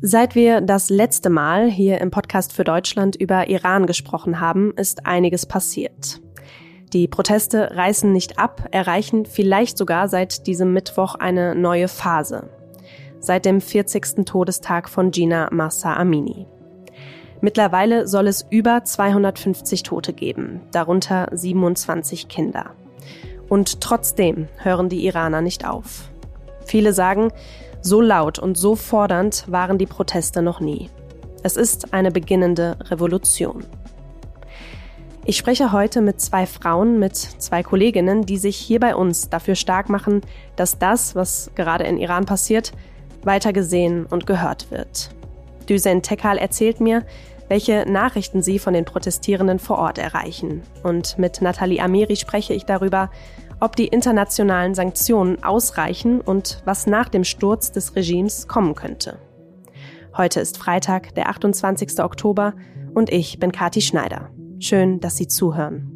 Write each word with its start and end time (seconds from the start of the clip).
Seit 0.00 0.34
wir 0.36 0.60
das 0.60 0.88
letzte 0.88 1.30
Mal 1.30 1.68
hier 1.68 2.00
im 2.00 2.10
Podcast 2.10 2.52
für 2.52 2.62
Deutschland 2.62 3.16
über 3.16 3.48
Iran 3.48 3.86
gesprochen 3.86 4.38
haben, 4.38 4.72
ist 4.76 5.04
einiges 5.04 5.46
passiert. 5.46 6.20
Die 6.92 7.08
Proteste 7.08 7.74
reißen 7.74 8.12
nicht 8.12 8.38
ab, 8.38 8.68
erreichen 8.70 9.26
vielleicht 9.26 9.76
sogar 9.76 10.08
seit 10.08 10.46
diesem 10.46 10.72
Mittwoch 10.72 11.16
eine 11.16 11.56
neue 11.56 11.88
Phase. 11.88 12.48
Seit 13.18 13.44
dem 13.44 13.60
40. 13.60 14.24
Todestag 14.24 14.88
von 14.88 15.10
Gina 15.10 15.48
Massa 15.50 15.96
Amini. 15.96 16.46
Mittlerweile 17.40 18.06
soll 18.06 18.28
es 18.28 18.46
über 18.48 18.84
250 18.84 19.82
Tote 19.82 20.12
geben, 20.12 20.60
darunter 20.70 21.28
27 21.32 22.28
Kinder. 22.28 22.76
Und 23.48 23.80
trotzdem 23.80 24.48
hören 24.58 24.88
die 24.88 25.06
Iraner 25.06 25.40
nicht 25.40 25.66
auf. 25.66 26.10
Viele 26.64 26.92
sagen, 26.92 27.32
so 27.80 28.00
laut 28.00 28.38
und 28.38 28.58
so 28.58 28.74
fordernd 28.74 29.44
waren 29.46 29.78
die 29.78 29.86
Proteste 29.86 30.42
noch 30.42 30.60
nie. 30.60 30.90
Es 31.42 31.56
ist 31.56 31.94
eine 31.94 32.10
beginnende 32.10 32.76
Revolution. 32.90 33.64
Ich 35.24 35.36
spreche 35.36 35.72
heute 35.72 36.00
mit 36.00 36.20
zwei 36.20 36.46
Frauen, 36.46 36.98
mit 36.98 37.16
zwei 37.16 37.62
Kolleginnen, 37.62 38.26
die 38.26 38.38
sich 38.38 38.56
hier 38.56 38.80
bei 38.80 38.94
uns 38.94 39.28
dafür 39.28 39.56
stark 39.56 39.88
machen, 39.88 40.22
dass 40.54 40.78
das, 40.78 41.14
was 41.14 41.50
gerade 41.54 41.84
in 41.84 41.98
Iran 41.98 42.26
passiert, 42.26 42.72
weiter 43.24 43.52
gesehen 43.52 44.06
und 44.06 44.26
gehört 44.26 44.70
wird. 44.70 45.10
Düsen 45.68 46.02
Tekal 46.02 46.38
erzählt 46.38 46.80
mir, 46.80 47.04
welche 47.48 47.84
Nachrichten 47.88 48.42
sie 48.42 48.58
von 48.58 48.74
den 48.74 48.84
Protestierenden 48.84 49.58
vor 49.58 49.78
Ort 49.78 49.98
erreichen. 49.98 50.62
Und 50.82 51.18
mit 51.18 51.40
Nathalie 51.40 51.82
Amiri 51.82 52.16
spreche 52.16 52.54
ich 52.54 52.64
darüber, 52.64 53.10
ob 53.60 53.76
die 53.76 53.86
internationalen 53.86 54.74
Sanktionen 54.74 55.42
ausreichen 55.42 56.20
und 56.20 56.62
was 56.64 56.86
nach 56.86 57.08
dem 57.08 57.24
Sturz 57.24 57.72
des 57.72 57.96
Regimes 57.96 58.48
kommen 58.48 58.74
könnte. 58.74 59.18
Heute 60.16 60.40
ist 60.40 60.58
Freitag, 60.58 61.14
der 61.14 61.28
28. 61.28 62.00
Oktober 62.00 62.54
und 62.94 63.10
ich 63.10 63.38
bin 63.38 63.52
Kati 63.52 63.80
Schneider. 63.80 64.30
Schön, 64.58 65.00
dass 65.00 65.16
Sie 65.16 65.28
zuhören. 65.28 65.95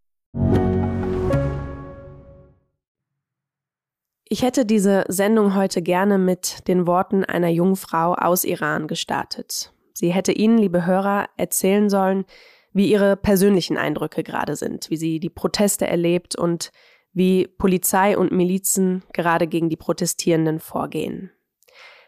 Ich 4.33 4.43
hätte 4.43 4.65
diese 4.65 5.03
Sendung 5.09 5.55
heute 5.55 5.81
gerne 5.81 6.17
mit 6.17 6.65
den 6.69 6.87
Worten 6.87 7.25
einer 7.25 7.49
jungen 7.49 7.75
Frau 7.75 8.13
aus 8.13 8.45
Iran 8.45 8.87
gestartet. 8.87 9.73
Sie 9.93 10.13
hätte 10.13 10.31
Ihnen, 10.31 10.57
liebe 10.57 10.85
Hörer, 10.85 11.27
erzählen 11.35 11.89
sollen, 11.89 12.23
wie 12.71 12.89
ihre 12.89 13.17
persönlichen 13.17 13.77
Eindrücke 13.77 14.23
gerade 14.23 14.55
sind, 14.55 14.89
wie 14.89 14.95
sie 14.95 15.19
die 15.19 15.29
Proteste 15.29 15.85
erlebt 15.85 16.37
und 16.37 16.71
wie 17.11 17.45
Polizei 17.45 18.17
und 18.17 18.31
Milizen 18.31 19.03
gerade 19.11 19.47
gegen 19.47 19.67
die 19.67 19.75
Protestierenden 19.75 20.61
vorgehen. 20.61 21.31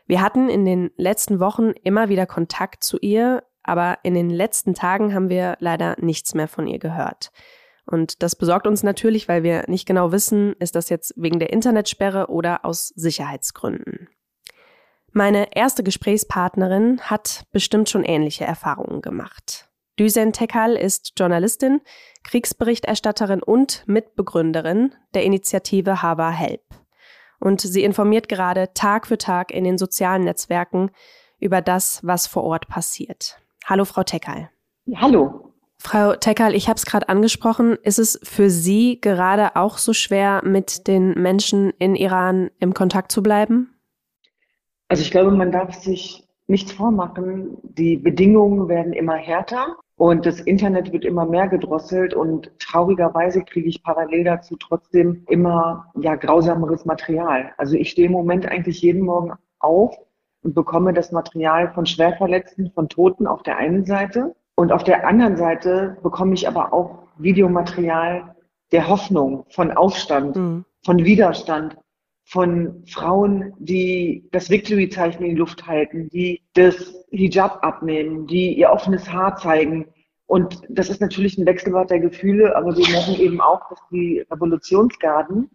Wir 0.06 0.22
hatten 0.22 0.48
in 0.48 0.64
den 0.64 0.92
letzten 0.95 1.42
Wochen 1.42 1.72
immer 1.83 2.08
wieder 2.08 2.26
Kontakt 2.26 2.86
zu 2.86 2.98
ihr, 3.00 3.44
aber 3.64 3.98
in 4.04 4.14
den 4.14 4.30
letzten 4.30 4.73
Tagen 4.73 5.14
haben 5.14 5.28
wir 5.28 5.58
leider 5.60 5.98
nichts 6.00 6.33
mehr 6.36 6.48
von 6.48 6.67
ihr 6.67 6.80
gehört. 6.80 7.33
Und 7.86 8.23
das 8.23 8.36
besorgt 8.36 8.66
uns 8.66 8.83
natürlich, 8.83 9.27
weil 9.27 9.44
wir 9.44 9.66
nicht 9.67 9.86
genau 9.86 10.11
wissen, 10.11 10.54
ist 10.60 10.76
das 10.76 10.89
jetzt 10.89 11.14
wegen 11.17 11.39
der 11.39 11.52
Internetsperre 11.52 12.27
oder 12.27 12.64
aus 12.66 12.89
Sicherheitsgründen. 12.89 14.08
Meine 15.11 15.55
erste 15.55 15.83
Gesprächspartnerin 15.83 17.02
hat 17.02 17.44
bestimmt 17.52 17.89
schon 17.89 18.04
ähnliche 18.04 18.45
Erfahrungen 18.45 19.02
gemacht. 19.02 19.70
Düsen 19.99 20.33
Tekal 20.33 20.76
ist 20.76 21.14
Journalistin, 21.17 21.82
Kriegsberichterstatterin 22.23 23.44
und 23.44 23.83
Mitbegründerin 23.86 24.95
der 25.14 25.23
Initiative 25.23 26.02
Hava 26.02 26.32
Help. 26.32 26.64
Und 27.39 27.61
sie 27.61 27.83
informiert 27.83 28.27
gerade 28.27 28.73
Tag 28.73 29.05
für 29.05 29.20
Tag 29.20 29.52
in 29.52 29.65
den 29.65 29.77
sozialen 29.77 30.23
Netzwerken 30.23 30.89
über 31.39 31.61
das, 31.61 32.00
was 32.02 32.26
vor 32.26 32.44
Ort 32.44 32.67
passiert. 32.67 33.39
Hallo, 33.65 33.86
Frau 33.86 34.04
Tekal. 34.04 34.50
Hallo. 34.95 35.52
Frau 35.86 36.16
Tekal, 36.16 36.55
ich 36.55 36.70
habe 36.70 36.77
es 36.77 36.86
gerade 36.86 37.10
angesprochen. 37.10 37.77
Ist 37.83 37.99
es 37.99 38.17
für 38.23 38.49
Sie 38.49 39.02
gerade 39.02 39.58
auch 39.58 39.77
so 39.77 39.92
schwer, 39.92 40.42
mit 40.45 40.88
den 40.88 41.14
Menschen 41.21 41.71
in 41.77 41.95
Iran 41.95 42.49
im 42.60 42.73
Kontakt 42.73 43.11
zu 43.11 43.21
bleiben? 43.21 43.76
Also 44.88 45.04
ich 45.04 45.11
glaube, 45.11 45.32
man 45.32 45.52
darf 45.52 45.73
sich 45.76 46.26
nichts 46.48 46.71
vormachen. 46.71 47.58
Die 47.64 47.98
Bedingungen 47.98 48.70
werden 48.70 48.94
immer 48.94 49.16
härter 49.16 49.76
und 49.98 50.26
das 50.26 50.39
Internet 50.39 50.94
wird 50.94 51.04
immer 51.04 51.26
mehr 51.26 51.49
gedrosselt 51.49 52.14
und 52.14 52.50
traurigerweise 52.60 53.44
kriege 53.44 53.67
ich 53.67 53.83
parallel 53.83 54.23
dazu 54.23 54.55
trotzdem 54.55 55.26
immer 55.27 55.92
ja 56.00 56.15
grausameres 56.15 56.86
Material. 56.86 57.52
Also 57.58 57.76
ich 57.76 57.89
stehe 57.89 58.08
im 58.08 58.14
Moment 58.14 58.45
eigentlich 58.48 58.82
jeden 58.82 59.02
Morgen 59.02 59.33
auf 59.60 59.98
und 60.44 60.55
bekomme 60.55 60.94
das 60.94 61.11
Material 61.11 61.73
von 61.73 61.86
Schwerverletzten, 61.86 62.71
von 62.71 62.88
Toten 62.88 63.27
auf 63.27 63.44
der 63.44 63.58
einen 63.58 63.83
Seite 63.83 64.33
und 64.55 64.71
auf 64.71 64.83
der 64.83 65.08
anderen 65.08 65.36
Seite 65.36 65.97
bekomme 66.03 66.33
ich 66.33 66.47
aber 66.47 66.73
auch 66.73 67.08
Videomaterial 67.17 68.36
der 68.71 68.87
Hoffnung, 68.87 69.45
von 69.49 69.71
Aufstand, 69.71 70.36
mhm. 70.36 70.65
von 70.83 71.03
Widerstand, 71.03 71.77
von 72.25 72.83
Frauen, 72.87 73.53
die 73.59 74.27
das 74.31 74.49
Victory-Zeichen 74.49 75.23
in 75.23 75.31
die 75.31 75.37
Luft 75.37 75.67
halten, 75.67 76.09
die 76.09 76.41
das 76.53 76.93
Hijab 77.11 77.64
abnehmen, 77.64 78.27
die 78.27 78.53
ihr 78.53 78.71
offenes 78.71 79.11
Haar 79.11 79.36
zeigen. 79.36 79.87
Und 80.25 80.61
das 80.70 80.89
ist 80.89 81.02
natürlich 81.02 81.37
ein 81.37 81.45
Wechselbad 81.45 81.89
der 81.89 81.99
Gefühle, 81.99 82.55
aber 82.55 82.75
wir 82.75 82.87
merken 82.89 83.15
eben 83.21 83.41
auch, 83.41 83.70
dass 83.70 83.80
die 83.91 84.25
Revolutionsgarden 84.31 85.49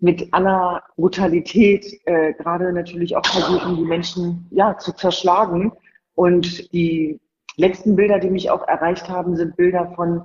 mit 0.00 0.32
aller 0.32 0.82
Brutalität 0.96 1.86
äh, 2.06 2.32
gerade 2.34 2.72
natürlich 2.72 3.16
auch 3.16 3.26
versuchen, 3.26 3.76
die 3.76 3.84
Menschen 3.84 4.46
ja 4.50 4.76
zu 4.78 4.92
zerschlagen. 4.92 5.72
Und 6.16 6.72
die 6.72 7.20
letzten 7.56 7.96
Bilder, 7.96 8.18
die 8.18 8.30
mich 8.30 8.50
auch 8.50 8.66
erreicht 8.66 9.08
haben, 9.08 9.36
sind 9.36 9.56
Bilder 9.56 9.92
von 9.94 10.22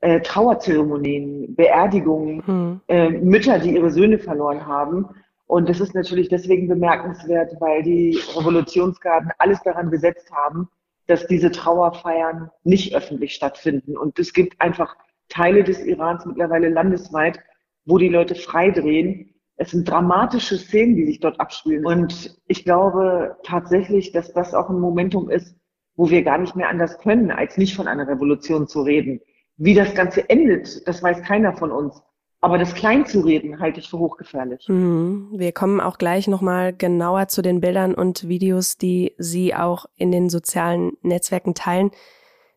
äh, 0.00 0.20
Trauerzeremonien, 0.20 1.54
Beerdigungen, 1.54 2.42
mhm. 2.46 2.80
äh, 2.88 3.10
Mütter, 3.10 3.58
die 3.58 3.74
ihre 3.74 3.90
Söhne 3.90 4.18
verloren 4.18 4.66
haben. 4.66 5.08
Und 5.46 5.68
das 5.68 5.80
ist 5.80 5.94
natürlich 5.94 6.28
deswegen 6.28 6.68
bemerkenswert, 6.68 7.54
weil 7.60 7.82
die 7.82 8.18
Revolutionsgarden 8.36 9.30
alles 9.38 9.62
daran 9.62 9.90
gesetzt 9.90 10.30
haben, 10.32 10.68
dass 11.06 11.26
diese 11.26 11.50
Trauerfeiern 11.50 12.50
nicht 12.64 12.94
öffentlich 12.94 13.34
stattfinden. 13.34 13.96
Und 13.96 14.18
es 14.18 14.32
gibt 14.32 14.60
einfach 14.60 14.96
Teile 15.28 15.64
des 15.64 15.84
Irans 15.84 16.24
mittlerweile 16.24 16.68
landesweit, 16.68 17.40
wo 17.84 17.98
die 17.98 18.08
Leute 18.08 18.34
freidrehen. 18.34 19.34
Es 19.56 19.70
sind 19.70 19.88
dramatische 19.88 20.56
Szenen, 20.56 20.96
die 20.96 21.06
sich 21.06 21.20
dort 21.20 21.38
abspielen. 21.40 21.86
Und 21.86 22.38
ich 22.46 22.64
glaube 22.64 23.36
tatsächlich, 23.42 24.12
dass 24.12 24.32
das 24.32 24.54
auch 24.54 24.70
ein 24.70 24.80
Momentum 24.80 25.30
ist, 25.30 25.56
wo 25.96 26.10
wir 26.10 26.22
gar 26.22 26.38
nicht 26.38 26.56
mehr 26.56 26.68
anders 26.68 26.98
können, 26.98 27.30
als 27.30 27.56
nicht 27.56 27.74
von 27.76 27.88
einer 27.88 28.08
Revolution 28.08 28.66
zu 28.66 28.82
reden. 28.82 29.20
Wie 29.56 29.74
das 29.74 29.94
Ganze 29.94 30.28
endet, 30.28 30.86
das 30.88 31.02
weiß 31.02 31.22
keiner 31.22 31.56
von 31.56 31.70
uns. 31.70 32.02
Aber 32.40 32.58
das 32.58 32.74
klein 32.74 33.06
zu 33.06 33.20
reden, 33.20 33.58
halte 33.58 33.80
ich 33.80 33.88
für 33.88 33.98
hochgefährlich. 33.98 34.68
Mhm. 34.68 35.30
Wir 35.32 35.52
kommen 35.52 35.80
auch 35.80 35.96
gleich 35.96 36.28
nochmal 36.28 36.74
genauer 36.74 37.28
zu 37.28 37.40
den 37.40 37.60
Bildern 37.60 37.94
und 37.94 38.28
Videos, 38.28 38.76
die 38.76 39.14
Sie 39.16 39.54
auch 39.54 39.86
in 39.96 40.12
den 40.12 40.28
sozialen 40.28 40.92
Netzwerken 41.00 41.54
teilen. 41.54 41.90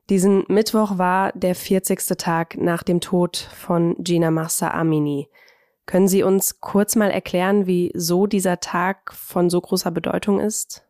Diesen 0.10 0.44
Mittwoch 0.48 0.98
war 0.98 1.32
der 1.34 1.56
40. 1.56 2.00
Tag 2.18 2.58
nach 2.58 2.84
dem 2.84 3.00
Tod 3.00 3.38
von 3.38 3.96
Gina 4.00 4.32
Massa 4.32 4.72
Amini. 4.72 5.30
Können 5.86 6.08
Sie 6.08 6.24
uns 6.24 6.60
kurz 6.60 6.96
mal 6.98 7.12
erklären, 7.12 7.66
wieso 7.66 8.28
dieser 8.28 8.60
Tag 8.60 9.14
von 9.14 9.50
so 9.50 9.62
großer 9.62 9.92
Bedeutung 9.92 10.42
ist? 10.42 10.87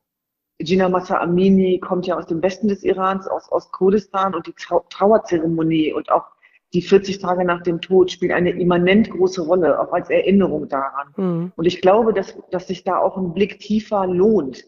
Gina 0.59 0.89
Massa 0.89 1.19
Amini 1.19 1.79
kommt 1.79 2.07
ja 2.07 2.17
aus 2.17 2.25
dem 2.25 2.41
Westen 2.41 2.67
des 2.67 2.83
Irans, 2.83 3.27
aus 3.27 3.51
Ostkurdistan 3.51 4.33
und 4.33 4.47
die 4.47 4.55
Trauerzeremonie 4.89 5.93
und 5.93 6.09
auch 6.11 6.25
die 6.73 6.81
40 6.81 7.19
Tage 7.19 7.45
nach 7.45 7.61
dem 7.61 7.79
Tod 7.79 8.11
spielt 8.11 8.31
eine 8.31 8.51
immanent 8.51 9.09
große 9.09 9.41
Rolle, 9.41 9.79
auch 9.79 9.93
als 9.93 10.09
Erinnerung 10.09 10.67
daran. 10.67 11.07
Mhm. 11.15 11.51
Und 11.55 11.65
ich 11.65 11.81
glaube, 11.81 12.13
dass, 12.13 12.37
dass 12.51 12.67
sich 12.67 12.83
da 12.83 12.97
auch 12.97 13.17
ein 13.17 13.33
Blick 13.33 13.59
tiefer 13.59 14.05
lohnt. 14.07 14.65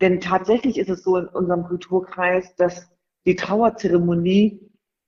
Denn 0.00 0.20
tatsächlich 0.20 0.78
ist 0.78 0.88
es 0.88 1.02
so 1.02 1.16
in 1.16 1.26
unserem 1.28 1.64
Kulturkreis, 1.64 2.54
dass 2.56 2.90
die 3.26 3.36
Trauerzeremonie 3.36 4.60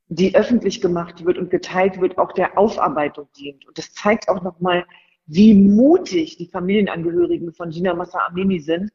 die 0.09 0.35
öffentlich 0.35 0.81
gemacht 0.81 1.25
wird 1.25 1.39
und 1.39 1.51
geteilt 1.51 2.01
wird, 2.01 2.19
auch 2.19 2.33
der 2.33 2.59
Aufarbeitung 2.59 3.27
dient. 3.39 3.67
Und 3.67 3.79
das 3.79 3.93
zeigt 3.93 4.29
auch 4.29 4.43
nochmal, 4.43 4.85
wie 5.27 5.55
mutig 5.55 6.37
die 6.37 6.47
Familienangehörigen 6.47 7.53
von 7.55 7.71
Gina 7.71 7.95
Massa 7.95 8.19
Amini 8.27 8.61
sind, 8.61 8.91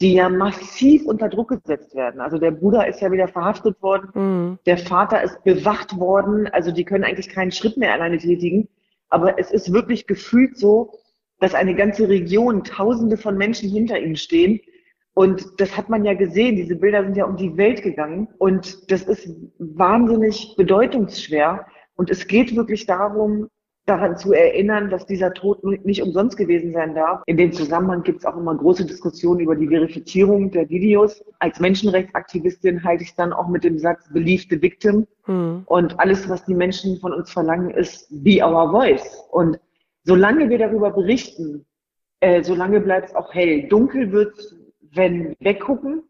die 0.00 0.14
ja 0.14 0.28
massiv 0.28 1.06
unter 1.06 1.28
Druck 1.28 1.48
gesetzt 1.48 1.94
werden. 1.94 2.20
Also 2.20 2.38
der 2.38 2.50
Bruder 2.50 2.86
ist 2.86 3.00
ja 3.00 3.10
wieder 3.10 3.28
verhaftet 3.28 3.80
worden, 3.82 4.10
mhm. 4.14 4.58
der 4.66 4.78
Vater 4.78 5.22
ist 5.22 5.42
bewacht 5.44 5.98
worden, 5.98 6.46
also 6.48 6.70
die 6.70 6.84
können 6.84 7.04
eigentlich 7.04 7.30
keinen 7.30 7.52
Schritt 7.52 7.76
mehr 7.76 7.92
alleine 7.92 8.18
tätigen. 8.18 8.68
Aber 9.08 9.38
es 9.38 9.50
ist 9.50 9.72
wirklich 9.72 10.06
gefühlt 10.06 10.58
so, 10.58 10.92
dass 11.38 11.54
eine 11.54 11.74
ganze 11.74 12.08
Region, 12.08 12.64
Tausende 12.64 13.16
von 13.16 13.36
Menschen 13.36 13.70
hinter 13.70 13.98
ihnen 13.98 14.16
stehen. 14.16 14.60
Und 15.14 15.60
das 15.60 15.76
hat 15.76 15.88
man 15.88 16.04
ja 16.04 16.14
gesehen, 16.14 16.56
diese 16.56 16.76
Bilder 16.76 17.02
sind 17.04 17.16
ja 17.16 17.24
um 17.24 17.36
die 17.36 17.56
Welt 17.56 17.82
gegangen. 17.82 18.28
Und 18.38 18.90
das 18.90 19.02
ist 19.02 19.28
wahnsinnig 19.58 20.54
bedeutungsschwer. 20.56 21.66
Und 21.94 22.10
es 22.10 22.26
geht 22.26 22.54
wirklich 22.54 22.86
darum, 22.86 23.48
daran 23.86 24.16
zu 24.16 24.32
erinnern, 24.32 24.90
dass 24.90 25.06
dieser 25.06 25.32
Tod 25.32 25.62
nicht 25.64 26.02
umsonst 26.02 26.36
gewesen 26.36 26.72
sein 26.72 26.94
darf. 26.94 27.22
In 27.26 27.36
dem 27.36 27.52
Zusammenhang 27.52 28.02
gibt 28.02 28.18
es 28.18 28.26
auch 28.26 28.36
immer 28.36 28.54
große 28.54 28.84
Diskussionen 28.84 29.40
über 29.40 29.54
die 29.54 29.68
Verifizierung 29.68 30.50
der 30.50 30.68
Videos. 30.68 31.24
Als 31.38 31.60
Menschenrechtsaktivistin 31.60 32.82
halte 32.84 33.04
ich 33.04 33.10
es 33.10 33.16
dann 33.16 33.32
auch 33.32 33.48
mit 33.48 33.64
dem 33.64 33.78
Satz 33.78 34.08
Believe 34.12 34.44
the 34.50 34.60
Victim. 34.60 35.06
Hm. 35.24 35.62
Und 35.66 35.98
alles, 36.00 36.28
was 36.28 36.44
die 36.44 36.54
Menschen 36.54 36.98
von 36.98 37.12
uns 37.12 37.30
verlangen, 37.30 37.70
ist 37.70 38.08
Be 38.10 38.44
Our 38.44 38.70
Voice. 38.70 39.24
Und 39.30 39.58
solange 40.04 40.50
wir 40.50 40.58
darüber 40.58 40.90
berichten, 40.90 41.64
äh, 42.20 42.42
solange 42.42 42.80
bleibt 42.80 43.10
es 43.10 43.14
auch 43.14 43.32
hell. 43.32 43.68
Dunkel 43.68 44.12
wird 44.12 44.34
wenn 44.96 45.30
wir 45.30 45.36
weggucken. 45.40 46.02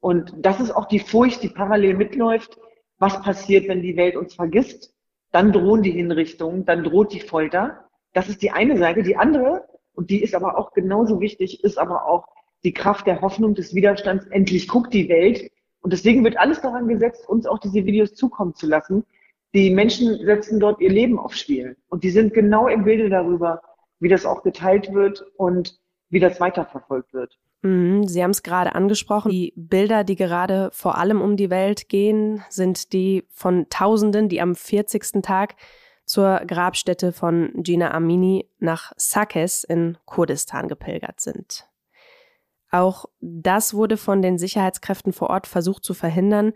Und 0.00 0.34
das 0.36 0.60
ist 0.60 0.70
auch 0.70 0.86
die 0.86 1.00
Furcht, 1.00 1.42
die 1.42 1.48
parallel 1.48 1.96
mitläuft. 1.96 2.58
Was 2.98 3.20
passiert, 3.22 3.68
wenn 3.68 3.82
die 3.82 3.96
Welt 3.96 4.16
uns 4.16 4.34
vergisst? 4.34 4.93
Dann 5.34 5.52
drohen 5.52 5.82
die 5.82 5.90
Hinrichtungen, 5.90 6.64
dann 6.64 6.84
droht 6.84 7.12
die 7.12 7.18
Folter. 7.18 7.86
Das 8.12 8.28
ist 8.28 8.40
die 8.40 8.52
eine 8.52 8.78
Seite. 8.78 9.02
Die 9.02 9.16
andere, 9.16 9.64
und 9.92 10.10
die 10.10 10.22
ist 10.22 10.32
aber 10.32 10.56
auch 10.56 10.72
genauso 10.72 11.20
wichtig, 11.20 11.64
ist 11.64 11.76
aber 11.76 12.06
auch 12.06 12.28
die 12.62 12.72
Kraft 12.72 13.08
der 13.08 13.20
Hoffnung 13.20 13.56
des 13.56 13.74
Widerstands. 13.74 14.26
Endlich 14.26 14.68
guckt 14.68 14.94
die 14.94 15.08
Welt. 15.08 15.50
Und 15.80 15.92
deswegen 15.92 16.22
wird 16.22 16.36
alles 16.36 16.60
daran 16.60 16.86
gesetzt, 16.86 17.28
uns 17.28 17.46
auch 17.46 17.58
diese 17.58 17.84
Videos 17.84 18.14
zukommen 18.14 18.54
zu 18.54 18.68
lassen. 18.68 19.04
Die 19.54 19.70
Menschen 19.70 20.24
setzen 20.24 20.60
dort 20.60 20.80
ihr 20.80 20.90
Leben 20.90 21.18
aufs 21.18 21.40
Spiel. 21.40 21.76
Und 21.88 22.04
die 22.04 22.10
sind 22.10 22.32
genau 22.32 22.68
im 22.68 22.84
Bilde 22.84 23.08
darüber, 23.08 23.60
wie 23.98 24.08
das 24.08 24.24
auch 24.24 24.44
geteilt 24.44 24.94
wird 24.94 25.26
und 25.36 25.80
wie 26.10 26.20
das 26.20 26.38
weiterverfolgt 26.38 27.12
wird. 27.12 27.36
Mhm, 27.64 28.06
Sie 28.06 28.22
haben 28.22 28.30
es 28.30 28.42
gerade 28.42 28.74
angesprochen. 28.74 29.30
Die 29.30 29.54
Bilder, 29.56 30.04
die 30.04 30.16
gerade 30.16 30.68
vor 30.72 30.98
allem 30.98 31.22
um 31.22 31.38
die 31.38 31.48
Welt 31.48 31.88
gehen, 31.88 32.44
sind 32.50 32.92
die 32.92 33.26
von 33.30 33.66
Tausenden, 33.70 34.28
die 34.28 34.42
am 34.42 34.54
40. 34.54 35.22
Tag 35.22 35.56
zur 36.04 36.42
Grabstätte 36.46 37.12
von 37.12 37.50
Gina 37.54 37.92
Amini 37.92 38.50
nach 38.58 38.92
Sakes 38.96 39.64
in 39.64 39.96
Kurdistan 40.04 40.68
gepilgert 40.68 41.20
sind. 41.20 41.66
Auch 42.70 43.06
das 43.20 43.72
wurde 43.72 43.96
von 43.96 44.20
den 44.20 44.36
Sicherheitskräften 44.36 45.14
vor 45.14 45.30
Ort 45.30 45.46
versucht 45.46 45.84
zu 45.84 45.94
verhindern. 45.94 46.52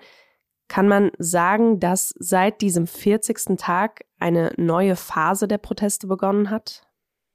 Kann 0.67 0.89
man 0.89 1.11
sagen, 1.17 1.81
dass 1.81 2.13
seit 2.19 2.61
diesem 2.61 2.87
40. 2.87 3.57
Tag 3.57 4.05
eine 4.19 4.53
neue 4.59 4.95
Phase 4.95 5.49
der 5.49 5.57
Proteste 5.57 6.07
begonnen 6.07 6.51
hat? 6.51 6.88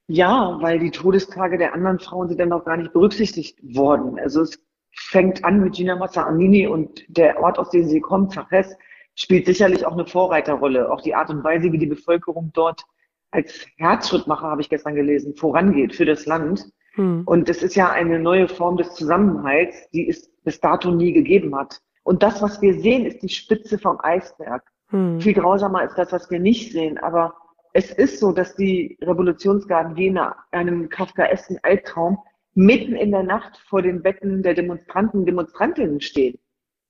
Ja, 0.08 0.58
weil 0.62 0.80
die 0.80 0.92
Todestage 0.92 1.58
der 1.58 1.74
anderen 1.74 2.00
Frauen 2.00 2.28
sind 2.28 2.40
dann 2.40 2.50
noch 2.50 2.66
gar 2.66 2.78
nicht 2.78 2.94
berücksichtigt 2.94 3.58
worden. 3.64 4.20
Also 4.20 4.42
es 4.42 4.60
fängt 4.92 5.44
an 5.46 5.62
mit 5.62 5.76
Gina 5.76 5.96
Massa 5.96 6.24
Amini 6.24 6.68
und 6.68 7.04
der 7.08 7.42
Ort, 7.42 7.58
aus 7.58 7.70
dem 7.70 7.86
sie 7.86 8.02
kommt, 8.02 8.34
Faches, 8.34 8.76
spielt 9.16 9.46
sicherlich 9.46 9.86
auch 9.86 9.94
eine 9.94 10.06
Vorreiterrolle. 10.06 10.92
Auch 10.92 11.02
die 11.02 11.16
Art 11.16 11.30
und 11.30 11.44
Weise, 11.44 11.72
wie 11.72 11.78
die 11.78 11.86
Bevölkerung 11.86 12.52
dort 12.54 12.84
als 13.32 13.66
Herzschrittmacher, 13.78 14.48
habe 14.48 14.62
ich 14.62 14.70
gestern 14.70 14.96
gelesen, 14.96 15.36
vorangeht 15.36 15.96
für 15.96 16.06
das 16.06 16.26
Land. 16.26 16.70
Hm. 16.96 17.24
Und 17.26 17.50
es 17.50 17.64
ist 17.64 17.76
ja 17.76 17.90
eine 17.90 18.20
neue 18.20 18.48
Form 18.48 18.78
des 18.78 18.94
Zusammenhalts, 18.94 19.90
die 19.92 20.08
es 20.08 20.30
bis 20.44 20.60
dato 20.60 20.92
nie 20.92 21.14
gegeben 21.14 21.56
hat. 21.56 21.82
Und 22.04 22.22
das, 22.22 22.42
was 22.42 22.62
wir 22.62 22.80
sehen, 22.80 23.06
ist 23.06 23.24
die 23.24 23.30
Spitze 23.30 23.80
vom 23.80 24.00
Eisberg. 24.02 24.64
Hm. 24.90 25.20
Viel 25.20 25.34
grausamer 25.34 25.84
ist 25.84 25.96
das, 25.96 26.12
was 26.12 26.30
wir 26.30 26.40
nicht 26.40 26.72
sehen. 26.72 26.98
Aber 27.00 27.34
es 27.74 27.92
ist 27.92 28.20
so, 28.20 28.32
dass 28.32 28.56
die 28.56 28.98
Revolutionsgarden 29.02 29.98
in 29.98 30.20
einem 30.52 30.90
kafkaesken 30.90 31.60
Albtraum 31.64 32.20
mitten 32.54 32.96
in 32.96 33.12
der 33.12 33.24
Nacht 33.24 33.58
vor 33.68 33.82
den 33.82 34.04
Betten 34.04 34.44
der 34.44 34.54
Demonstranten 34.54 35.22
und 35.22 35.26
Demonstrantinnen 35.26 36.00
stehen. 36.00 36.38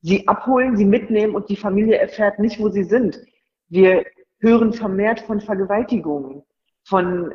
Sie 0.01 0.27
abholen, 0.27 0.75
sie 0.75 0.85
mitnehmen 0.85 1.35
und 1.35 1.49
die 1.49 1.55
Familie 1.55 1.97
erfährt 1.97 2.37
nicht, 2.37 2.59
wo 2.59 2.67
sie 2.67 2.83
sind. 2.83 3.21
Wir 3.69 4.05
hören 4.39 4.73
vermehrt 4.73 5.21
von 5.21 5.39
Vergewaltigungen, 5.39 6.43
von 6.83 7.33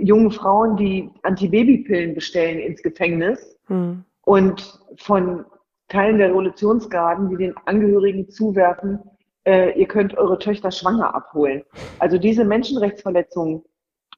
jungen 0.00 0.32
Frauen, 0.32 0.76
die 0.76 1.08
Antibabypillen 1.22 2.14
bestellen 2.14 2.58
ins 2.58 2.82
Gefängnis 2.82 3.56
hm. 3.66 4.04
und 4.22 4.80
von 4.96 5.44
Teilen 5.86 6.18
der 6.18 6.30
Revolutionsgarden, 6.30 7.28
die 7.28 7.36
den 7.36 7.56
Angehörigen 7.66 8.28
zuwerfen, 8.28 8.98
äh, 9.44 9.78
ihr 9.78 9.86
könnt 9.86 10.16
eure 10.16 10.38
Töchter 10.38 10.70
schwanger 10.70 11.14
abholen. 11.14 11.64
Also 11.98 12.18
diese 12.18 12.44
Menschenrechtsverletzungen 12.44 13.62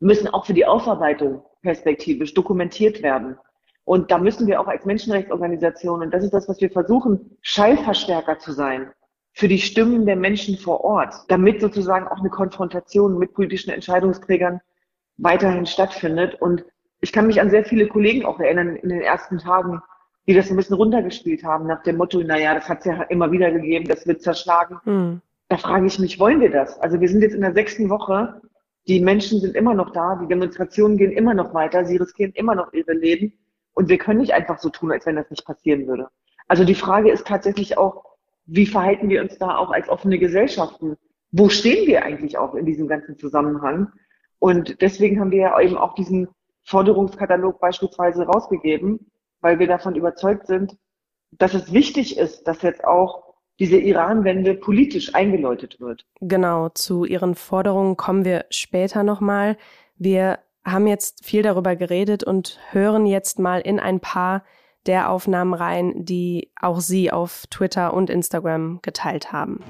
müssen 0.00 0.28
auch 0.28 0.46
für 0.46 0.54
die 0.54 0.66
Aufarbeitung 0.66 1.42
perspektivisch 1.62 2.34
dokumentiert 2.34 3.02
werden. 3.02 3.38
Und 3.84 4.10
da 4.10 4.18
müssen 4.18 4.46
wir 4.46 4.60
auch 4.60 4.68
als 4.68 4.84
Menschenrechtsorganisation, 4.84 6.02
und 6.02 6.12
das 6.12 6.24
ist 6.24 6.34
das, 6.34 6.48
was 6.48 6.60
wir 6.60 6.70
versuchen, 6.70 7.36
Schallverstärker 7.42 8.38
zu 8.38 8.52
sein 8.52 8.92
für 9.34 9.48
die 9.48 9.58
Stimmen 9.58 10.06
der 10.06 10.16
Menschen 10.16 10.58
vor 10.58 10.84
Ort, 10.84 11.14
damit 11.28 11.60
sozusagen 11.60 12.06
auch 12.06 12.18
eine 12.18 12.30
Konfrontation 12.30 13.18
mit 13.18 13.32
politischen 13.32 13.70
Entscheidungsträgern 13.70 14.60
weiterhin 15.16 15.66
stattfindet. 15.66 16.40
Und 16.40 16.64
ich 17.00 17.12
kann 17.12 17.26
mich 17.26 17.40
an 17.40 17.50
sehr 17.50 17.64
viele 17.64 17.88
Kollegen 17.88 18.24
auch 18.24 18.38
erinnern 18.40 18.76
in 18.76 18.90
den 18.90 19.00
ersten 19.00 19.38
Tagen, 19.38 19.80
die 20.26 20.34
das 20.34 20.50
ein 20.50 20.56
bisschen 20.56 20.76
runtergespielt 20.76 21.44
haben 21.44 21.66
nach 21.66 21.82
dem 21.82 21.96
Motto, 21.96 22.20
naja, 22.20 22.54
das 22.54 22.68
hat 22.68 22.80
es 22.80 22.84
ja 22.86 23.02
immer 23.04 23.32
wieder 23.32 23.50
gegeben, 23.50 23.88
das 23.88 24.06
wird 24.06 24.22
zerschlagen. 24.22 24.78
Mhm. 24.84 25.20
Da 25.48 25.56
frage 25.56 25.86
ich 25.86 25.98
mich, 25.98 26.18
wollen 26.18 26.40
wir 26.40 26.50
das? 26.50 26.78
Also 26.80 27.00
wir 27.00 27.08
sind 27.08 27.22
jetzt 27.22 27.34
in 27.34 27.40
der 27.40 27.52
sechsten 27.52 27.90
Woche, 27.90 28.40
die 28.88 29.00
Menschen 29.00 29.40
sind 29.40 29.54
immer 29.54 29.74
noch 29.74 29.90
da, 29.90 30.16
die 30.16 30.28
Demonstrationen 30.28 30.96
gehen 30.96 31.12
immer 31.12 31.34
noch 31.34 31.54
weiter, 31.54 31.84
sie 31.84 31.96
riskieren 31.96 32.32
immer 32.32 32.54
noch 32.54 32.72
ihre 32.72 32.92
Leben 32.92 33.32
und 33.74 33.88
wir 33.88 33.98
können 33.98 34.20
nicht 34.20 34.32
einfach 34.32 34.58
so 34.58 34.70
tun, 34.70 34.92
als 34.92 35.06
wenn 35.06 35.16
das 35.16 35.30
nicht 35.30 35.44
passieren 35.44 35.86
würde. 35.86 36.08
Also 36.48 36.64
die 36.64 36.74
Frage 36.74 37.10
ist 37.10 37.26
tatsächlich 37.26 37.78
auch, 37.78 38.04
wie 38.46 38.66
verhalten 38.66 39.08
wir 39.08 39.22
uns 39.22 39.38
da 39.38 39.56
auch 39.56 39.70
als 39.70 39.88
offene 39.88 40.18
Gesellschaften? 40.18 40.96
Wo 41.30 41.48
stehen 41.48 41.86
wir 41.86 42.04
eigentlich 42.04 42.36
auch 42.38 42.54
in 42.54 42.66
diesem 42.66 42.88
ganzen 42.88 43.16
Zusammenhang? 43.16 43.92
Und 44.38 44.80
deswegen 44.82 45.20
haben 45.20 45.30
wir 45.30 45.38
ja 45.38 45.60
eben 45.60 45.78
auch 45.78 45.94
diesen 45.94 46.28
Forderungskatalog 46.64 47.60
beispielsweise 47.60 48.24
rausgegeben, 48.24 49.11
weil 49.42 49.58
wir 49.58 49.66
davon 49.66 49.94
überzeugt 49.94 50.46
sind, 50.46 50.76
dass 51.32 51.52
es 51.52 51.72
wichtig 51.72 52.16
ist, 52.16 52.48
dass 52.48 52.62
jetzt 52.62 52.84
auch 52.84 53.34
diese 53.58 53.76
Iran-Wende 53.76 54.54
politisch 54.54 55.14
eingeläutet 55.14 55.78
wird. 55.80 56.06
Genau, 56.20 56.70
zu 56.70 57.04
Ihren 57.04 57.34
Forderungen 57.34 57.96
kommen 57.96 58.24
wir 58.24 58.46
später 58.50 59.02
nochmal. 59.02 59.56
Wir 59.96 60.38
haben 60.64 60.86
jetzt 60.86 61.24
viel 61.24 61.42
darüber 61.42 61.76
geredet 61.76 62.24
und 62.24 62.58
hören 62.70 63.04
jetzt 63.06 63.38
mal 63.38 63.60
in 63.60 63.78
ein 63.78 64.00
paar 64.00 64.42
der 64.86 65.10
Aufnahmen 65.10 65.54
rein, 65.54 66.04
die 66.04 66.50
auch 66.60 66.80
Sie 66.80 67.12
auf 67.12 67.46
Twitter 67.50 67.94
und 67.94 68.10
Instagram 68.10 68.80
geteilt 68.82 69.32
haben. 69.32 69.60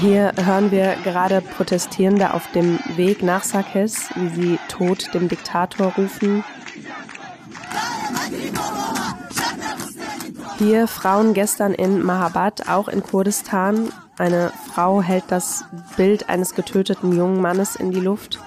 Hier 0.00 0.32
hören 0.36 0.70
wir 0.70 0.96
gerade 1.04 1.40
Protestierende 1.40 2.34
auf 2.34 2.50
dem 2.52 2.78
Weg 2.96 3.22
nach 3.22 3.44
Sakes, 3.44 4.08
wie 4.14 4.28
sie 4.28 4.58
Tod 4.68 5.12
dem 5.14 5.28
Diktator 5.28 5.92
rufen. 5.94 6.44
Hier 10.58 10.88
Frauen 10.88 11.34
gestern 11.34 11.74
in 11.74 12.02
Mahabad, 12.02 12.68
auch 12.68 12.88
in 12.88 13.02
Kurdistan. 13.02 13.92
Eine 14.16 14.52
Frau 14.72 15.02
hält 15.02 15.24
das 15.28 15.64
Bild 15.96 16.28
eines 16.28 16.54
getöteten 16.54 17.16
jungen 17.16 17.40
Mannes 17.40 17.76
in 17.76 17.90
die 17.90 18.00
Luft 18.00 18.38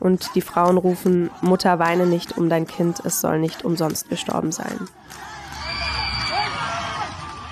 und 0.00 0.34
die 0.34 0.42
Frauen 0.42 0.76
rufen, 0.76 1.30
Mutter 1.40 1.78
weine 1.78 2.06
nicht 2.06 2.36
um 2.36 2.48
dein 2.48 2.66
Kind, 2.66 3.00
es 3.04 3.20
soll 3.20 3.38
nicht 3.38 3.64
umsonst 3.64 4.10
gestorben 4.10 4.52
sein. 4.52 4.88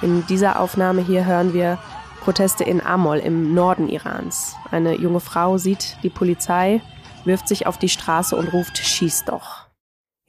In 0.02 0.26
dieser 0.26 0.60
Aufnahme 0.60 1.00
hier 1.00 1.24
hören 1.24 1.54
wir 1.54 1.78
Proteste 2.22 2.62
in 2.62 2.80
Amol 2.80 3.18
im 3.18 3.52
Norden 3.52 3.88
Irans. 3.88 4.54
Eine 4.70 4.94
junge 4.94 5.18
Frau 5.18 5.58
sieht 5.58 5.96
die 6.04 6.08
Polizei, 6.08 6.80
wirft 7.24 7.48
sich 7.48 7.66
auf 7.66 7.78
die 7.78 7.88
Straße 7.88 8.36
und 8.36 8.52
ruft, 8.52 8.78
schieß 8.78 9.24
doch. 9.24 9.66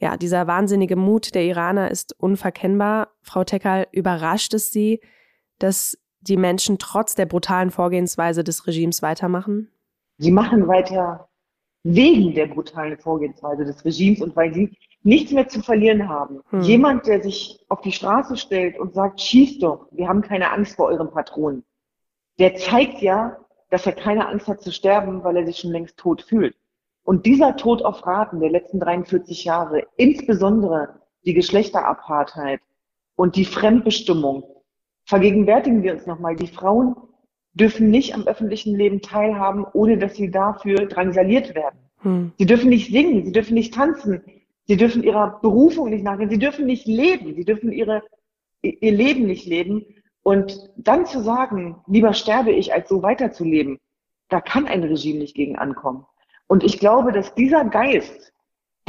Ja, 0.00 0.16
dieser 0.16 0.48
wahnsinnige 0.48 0.96
Mut 0.96 1.36
der 1.36 1.44
Iraner 1.44 1.92
ist 1.92 2.12
unverkennbar. 2.18 3.10
Frau 3.22 3.44
Tekal, 3.44 3.86
überrascht 3.92 4.54
es 4.54 4.72
Sie, 4.72 5.02
dass 5.60 5.96
die 6.20 6.36
Menschen 6.36 6.80
trotz 6.80 7.14
der 7.14 7.26
brutalen 7.26 7.70
Vorgehensweise 7.70 8.42
des 8.42 8.66
Regimes 8.66 9.00
weitermachen? 9.00 9.70
Sie 10.18 10.32
machen 10.32 10.66
weiter 10.66 11.28
wegen 11.84 12.34
der 12.34 12.46
brutalen 12.46 12.98
Vorgehensweise 12.98 13.64
des 13.64 13.84
Regimes 13.84 14.20
und 14.20 14.34
weil 14.34 14.52
sie 14.52 14.76
nichts 15.04 15.30
mehr 15.30 15.46
zu 15.46 15.62
verlieren 15.62 16.08
haben. 16.08 16.40
Hm. 16.50 16.62
Jemand, 16.62 17.06
der 17.06 17.22
sich 17.22 17.64
auf 17.68 17.82
die 17.82 17.92
Straße 17.92 18.36
stellt 18.36 18.80
und 18.80 18.94
sagt, 18.94 19.20
schießt 19.20 19.62
doch, 19.62 19.86
wir 19.92 20.08
haben 20.08 20.22
keine 20.22 20.50
Angst 20.50 20.74
vor 20.74 20.86
euren 20.86 21.12
Patronen, 21.12 21.62
der 22.38 22.56
zeigt 22.56 23.00
ja, 23.00 23.36
dass 23.70 23.86
er 23.86 23.92
keine 23.92 24.28
Angst 24.28 24.48
hat 24.48 24.62
zu 24.62 24.72
sterben, 24.72 25.24
weil 25.24 25.36
er 25.36 25.46
sich 25.46 25.58
schon 25.58 25.72
längst 25.72 25.96
tot 25.96 26.22
fühlt. 26.22 26.56
Und 27.04 27.26
dieser 27.26 27.56
Tod 27.56 27.82
auf 27.82 28.06
Raten 28.06 28.40
der 28.40 28.50
letzten 28.50 28.80
43 28.80 29.44
Jahre, 29.44 29.86
insbesondere 29.96 31.00
die 31.24 31.34
Geschlechterapartheit 31.34 32.60
und 33.16 33.36
die 33.36 33.44
Fremdbestimmung, 33.44 34.44
vergegenwärtigen 35.04 35.82
wir 35.82 35.92
uns 35.92 36.06
nochmal, 36.06 36.36
die 36.36 36.46
Frauen 36.46 36.96
dürfen 37.52 37.90
nicht 37.90 38.14
am 38.14 38.26
öffentlichen 38.26 38.74
Leben 38.74 39.00
teilhaben, 39.00 39.64
ohne 39.72 39.98
dass 39.98 40.14
sie 40.14 40.30
dafür 40.30 40.86
drangsaliert 40.86 41.54
werden. 41.54 41.78
Hm. 42.00 42.32
Sie 42.38 42.46
dürfen 42.46 42.70
nicht 42.70 42.90
singen, 42.90 43.24
sie 43.24 43.32
dürfen 43.32 43.54
nicht 43.54 43.74
tanzen, 43.74 44.22
sie 44.66 44.76
dürfen 44.76 45.02
ihrer 45.02 45.40
Berufung 45.40 45.90
nicht 45.90 46.04
nachgehen, 46.04 46.30
sie 46.30 46.38
dürfen 46.38 46.66
nicht 46.66 46.86
leben, 46.86 47.34
sie 47.34 47.44
dürfen 47.44 47.70
ihre, 47.70 48.02
ihr 48.62 48.92
Leben 48.92 49.26
nicht 49.26 49.46
leben. 49.46 49.84
Und 50.24 50.70
dann 50.76 51.04
zu 51.04 51.20
sagen, 51.20 51.76
lieber 51.86 52.14
sterbe 52.14 52.50
ich, 52.50 52.72
als 52.72 52.88
so 52.88 53.02
weiterzuleben, 53.02 53.78
da 54.30 54.40
kann 54.40 54.66
ein 54.66 54.82
Regime 54.82 55.18
nicht 55.18 55.36
gegen 55.36 55.56
ankommen. 55.56 56.06
Und 56.46 56.64
ich 56.64 56.80
glaube, 56.80 57.12
dass 57.12 57.34
dieser 57.34 57.66
Geist, 57.66 58.32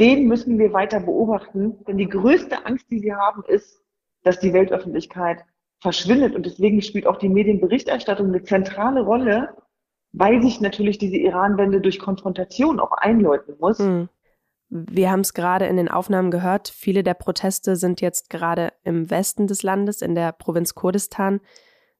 den 0.00 0.28
müssen 0.28 0.58
wir 0.58 0.72
weiter 0.72 0.98
beobachten, 0.98 1.84
denn 1.84 1.98
die 1.98 2.08
größte 2.08 2.64
Angst, 2.64 2.90
die 2.90 3.00
sie 3.00 3.14
haben, 3.14 3.44
ist, 3.46 3.82
dass 4.22 4.40
die 4.40 4.54
Weltöffentlichkeit 4.54 5.44
verschwindet. 5.80 6.34
Und 6.34 6.46
deswegen 6.46 6.80
spielt 6.80 7.06
auch 7.06 7.18
die 7.18 7.28
Medienberichterstattung 7.28 8.28
eine 8.28 8.42
zentrale 8.42 9.02
Rolle, 9.02 9.54
weil 10.12 10.40
sich 10.40 10.62
natürlich 10.62 10.96
diese 10.96 11.16
Iran-Wende 11.16 11.82
durch 11.82 11.98
Konfrontation 11.98 12.80
auch 12.80 12.92
einläuten 12.92 13.56
muss. 13.60 13.78
Mhm. 13.78 14.08
Wir 14.68 15.10
haben 15.10 15.20
es 15.20 15.32
gerade 15.32 15.66
in 15.66 15.76
den 15.76 15.88
Aufnahmen 15.88 16.30
gehört, 16.30 16.68
viele 16.68 17.02
der 17.02 17.14
Proteste 17.14 17.76
sind 17.76 18.00
jetzt 18.00 18.30
gerade 18.30 18.72
im 18.82 19.10
Westen 19.10 19.46
des 19.46 19.62
Landes, 19.62 20.02
in 20.02 20.14
der 20.14 20.32
Provinz 20.32 20.74
Kurdistan. 20.74 21.40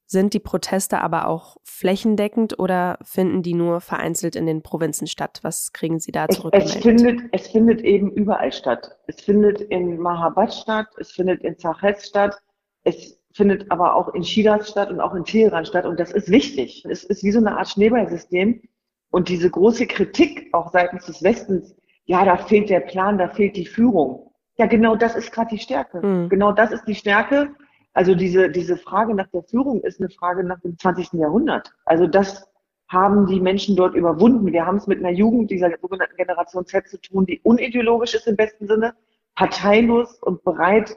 Sind 0.08 0.34
die 0.34 0.40
Proteste 0.40 1.00
aber 1.00 1.26
auch 1.26 1.56
flächendeckend 1.64 2.60
oder 2.60 2.98
finden 3.02 3.42
die 3.42 3.54
nur 3.54 3.80
vereinzelt 3.80 4.36
in 4.36 4.46
den 4.46 4.62
Provinzen 4.62 5.08
statt? 5.08 5.40
Was 5.42 5.72
kriegen 5.72 5.98
Sie 5.98 6.12
da 6.12 6.28
zurück? 6.28 6.54
Es, 6.56 6.76
es, 6.76 6.82
findet, 6.82 7.22
es 7.32 7.48
findet 7.48 7.80
eben 7.80 8.12
überall 8.12 8.52
statt. 8.52 8.96
Es 9.08 9.20
findet 9.20 9.60
in 9.62 9.98
Mahabad 9.98 10.54
statt, 10.54 10.86
es 10.98 11.10
findet 11.10 11.42
in 11.42 11.58
Zachez 11.58 12.06
statt, 12.06 12.40
es 12.84 13.18
findet 13.32 13.68
aber 13.70 13.96
auch 13.96 14.14
in 14.14 14.22
Shiraz 14.22 14.70
statt 14.70 14.90
und 14.90 15.00
auch 15.00 15.14
in 15.14 15.24
Teheran 15.24 15.66
statt. 15.66 15.84
Und 15.84 15.98
das 15.98 16.12
ist 16.12 16.30
wichtig. 16.30 16.84
Es 16.88 17.02
ist 17.02 17.24
wie 17.24 17.32
so 17.32 17.40
eine 17.40 17.58
Art 17.58 17.68
Schneeballsystem. 17.68 18.62
Und 19.10 19.28
diese 19.28 19.50
große 19.50 19.86
Kritik 19.86 20.48
auch 20.52 20.70
seitens 20.72 21.06
des 21.06 21.22
Westens, 21.22 21.74
ja, 22.06 22.24
da 22.24 22.36
fehlt 22.36 22.70
der 22.70 22.80
Plan, 22.80 23.18
da 23.18 23.28
fehlt 23.28 23.56
die 23.56 23.66
Führung. 23.66 24.30
Ja, 24.56 24.66
genau 24.66 24.96
das 24.96 25.16
ist 25.16 25.32
gerade 25.32 25.50
die 25.50 25.58
Stärke. 25.58 26.04
Mhm. 26.04 26.28
Genau 26.28 26.52
das 26.52 26.72
ist 26.72 26.84
die 26.84 26.94
Stärke. 26.94 27.50
Also 27.92 28.14
diese, 28.14 28.50
diese 28.50 28.76
Frage 28.76 29.14
nach 29.14 29.28
der 29.28 29.42
Führung 29.42 29.80
ist 29.82 30.00
eine 30.00 30.10
Frage 30.10 30.44
nach 30.44 30.60
dem 30.60 30.78
20. 30.78 31.14
Jahrhundert. 31.14 31.74
Also 31.84 32.06
das 32.06 32.48
haben 32.88 33.26
die 33.26 33.40
Menschen 33.40 33.74
dort 33.74 33.94
überwunden. 33.94 34.52
Wir 34.52 34.64
haben 34.64 34.76
es 34.76 34.86
mit 34.86 35.00
einer 35.00 35.10
Jugend 35.10 35.50
dieser 35.50 35.70
sogenannten 35.80 36.16
Generation 36.16 36.64
Z 36.66 36.88
zu 36.88 37.00
tun, 37.00 37.26
die 37.26 37.40
unideologisch 37.42 38.14
ist 38.14 38.28
im 38.28 38.36
besten 38.36 38.68
Sinne, 38.68 38.94
parteilos 39.34 40.22
und 40.22 40.44
bereit, 40.44 40.96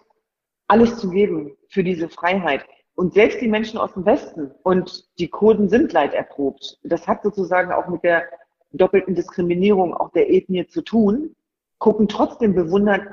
alles 0.67 0.97
zu 0.97 1.09
geben 1.09 1.57
für 1.69 1.83
diese 1.83 2.09
Freiheit. 2.09 2.65
Und 2.93 3.13
selbst 3.13 3.41
die 3.41 3.47
Menschen 3.47 3.79
aus 3.79 3.93
dem 3.93 4.05
Westen 4.05 4.51
und 4.63 5.07
die 5.19 5.29
Kurden 5.29 5.69
sind 5.69 5.93
leiderprobt. 5.93 6.79
Das 6.83 7.07
hat 7.07 7.23
sozusagen 7.23 7.71
auch 7.71 7.87
mit 7.87 8.03
der 8.03 8.25
doppelten 8.71 9.15
Diskriminierung 9.15 9.93
auch 9.93 10.11
der 10.11 10.31
Ethnie 10.31 10.67
zu 10.67 10.81
tun, 10.81 11.35
gucken 11.79 12.07
trotzdem 12.07 12.53
bewundert 12.53 13.03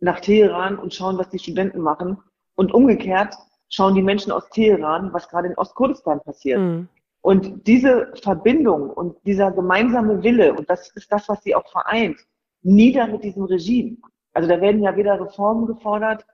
nach 0.00 0.20
Teheran 0.20 0.78
und 0.78 0.94
schauen, 0.94 1.18
was 1.18 1.30
die 1.30 1.38
Studenten 1.38 1.80
machen. 1.80 2.18
Und 2.54 2.72
umgekehrt 2.72 3.34
schauen 3.68 3.94
die 3.94 4.02
Menschen 4.02 4.30
aus 4.30 4.48
Teheran, 4.50 5.12
was 5.12 5.28
gerade 5.28 5.48
in 5.48 5.58
Ostkurdistan 5.58 6.20
passiert. 6.20 6.60
Mhm. 6.60 6.88
Und 7.22 7.66
diese 7.66 8.12
Verbindung 8.22 8.90
und 8.90 9.16
dieser 9.24 9.50
gemeinsame 9.50 10.22
Wille, 10.22 10.52
und 10.52 10.68
das 10.68 10.90
ist 10.90 11.10
das, 11.10 11.28
was 11.28 11.42
sie 11.42 11.54
auch 11.54 11.66
vereint, 11.70 12.18
nieder 12.62 13.06
mit 13.06 13.24
diesem 13.24 13.44
Regime. 13.44 13.96
Also 14.34 14.48
da 14.48 14.60
werden 14.60 14.82
ja 14.82 14.94
weder 14.94 15.18
Reformen 15.18 15.66
gefordert, 15.66 16.26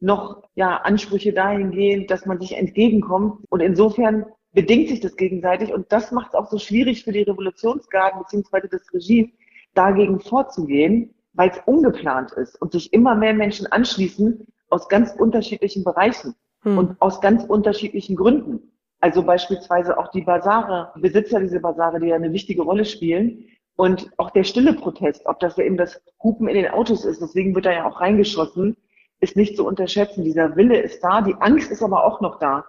noch 0.00 0.42
ja 0.54 0.78
Ansprüche 0.78 1.34
dahingehend, 1.34 2.10
dass 2.10 2.24
man 2.24 2.40
sich 2.40 2.56
entgegenkommt. 2.56 3.44
Und 3.50 3.60
insofern 3.60 4.24
bedingt 4.52 4.88
sich 4.88 5.00
das 5.00 5.16
gegenseitig 5.16 5.72
und 5.72 5.90
das 5.92 6.10
macht 6.12 6.28
es 6.28 6.34
auch 6.34 6.50
so 6.50 6.58
schwierig 6.58 7.04
für 7.04 7.12
die 7.12 7.22
Revolutionsgarden 7.22 8.20
beziehungsweise 8.20 8.68
das 8.68 8.82
Regime, 8.92 9.30
dagegen 9.74 10.20
vorzugehen, 10.20 11.14
weil 11.32 11.50
es 11.50 11.60
ungeplant 11.66 12.32
ist 12.32 12.60
und 12.60 12.72
sich 12.72 12.92
immer 12.92 13.14
mehr 13.14 13.34
Menschen 13.34 13.66
anschließen 13.66 14.46
aus 14.68 14.88
ganz 14.88 15.14
unterschiedlichen 15.16 15.84
Bereichen 15.84 16.34
hm. 16.62 16.78
und 16.78 17.00
aus 17.00 17.20
ganz 17.20 17.44
unterschiedlichen 17.44 18.16
Gründen. 18.16 18.72
Also 19.00 19.22
beispielsweise 19.22 19.98
auch 19.98 20.10
die 20.10 20.22
Basare, 20.22 20.92
die 20.96 21.00
Besitzer 21.00 21.40
dieser 21.40 21.60
Basare, 21.60 22.00
die 22.00 22.08
ja 22.08 22.16
eine 22.16 22.32
wichtige 22.32 22.62
Rolle 22.62 22.84
spielen. 22.84 23.46
Und 23.76 24.10
auch 24.18 24.30
der 24.30 24.44
stille 24.44 24.74
Protest, 24.74 25.24
ob 25.24 25.40
das 25.40 25.56
ja 25.56 25.64
eben 25.64 25.78
das 25.78 26.02
Hupen 26.22 26.48
in 26.48 26.54
den 26.54 26.68
Autos 26.68 27.06
ist, 27.06 27.22
deswegen 27.22 27.54
wird 27.54 27.64
da 27.64 27.72
ja 27.72 27.88
auch 27.88 28.00
reingeschossen, 28.00 28.76
ist 29.20 29.36
nicht 29.36 29.56
zu 29.56 29.66
unterschätzen. 29.66 30.22
Dieser 30.22 30.54
Wille 30.56 30.78
ist 30.78 31.02
da, 31.02 31.22
die 31.22 31.34
Angst 31.34 31.70
ist 31.70 31.82
aber 31.82 32.04
auch 32.04 32.20
noch 32.20 32.38
da. 32.38 32.66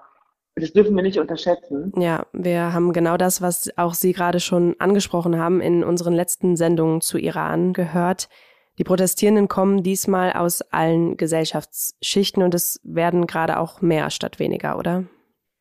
Das 0.62 0.74
dürfen 0.74 0.96
wir 0.96 1.02
nicht 1.02 1.18
unterschätzen. 1.18 1.92
Ja, 1.98 2.28
wir 2.34 2.72
haben 2.72 2.94
genau 2.94 3.18
das, 3.18 3.42
was 3.42 3.76
auch 3.78 3.96
Sie 3.96 4.14
gerade 4.14 4.40
schon 4.40 4.76
angesprochen 4.78 5.40
haben, 5.40 5.60
in 5.60 5.84
unseren 5.84 6.14
letzten 6.14 6.56
Sendungen 6.56 7.02
zu 7.02 7.18
Iran 7.18 7.74
gehört. 7.74 8.30
Die 8.78 8.84
Protestierenden 8.84 9.48
kommen 9.48 9.82
diesmal 9.82 10.34
aus 10.34 10.62
allen 10.62 11.18
Gesellschaftsschichten 11.18 12.44
und 12.44 12.54
es 12.54 12.80
werden 12.84 13.26
gerade 13.26 13.60
auch 13.60 13.82
mehr 13.82 14.12
statt 14.12 14.38
weniger, 14.38 14.78
oder? 14.78 15.06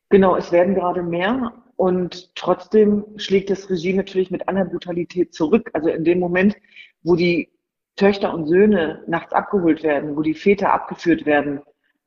Genau, 0.09 0.35
es 0.35 0.51
werden 0.51 0.75
gerade 0.75 1.01
mehr 1.01 1.51
und 1.77 2.35
trotzdem 2.35 3.03
schlägt 3.17 3.49
das 3.49 3.71
Regime 3.71 3.97
natürlich 3.97 4.29
mit 4.29 4.47
einer 4.47 4.65
Brutalität 4.65 5.33
zurück. 5.33 5.71
Also 5.73 5.89
in 5.89 6.03
dem 6.03 6.19
Moment, 6.19 6.55
wo 7.01 7.15
die 7.15 7.49
Töchter 7.95 8.33
und 8.35 8.45
Söhne 8.45 9.03
nachts 9.07 9.33
abgeholt 9.33 9.81
werden, 9.81 10.15
wo 10.15 10.21
die 10.21 10.35
Väter 10.35 10.71
abgeführt 10.71 11.25
werden 11.25 11.61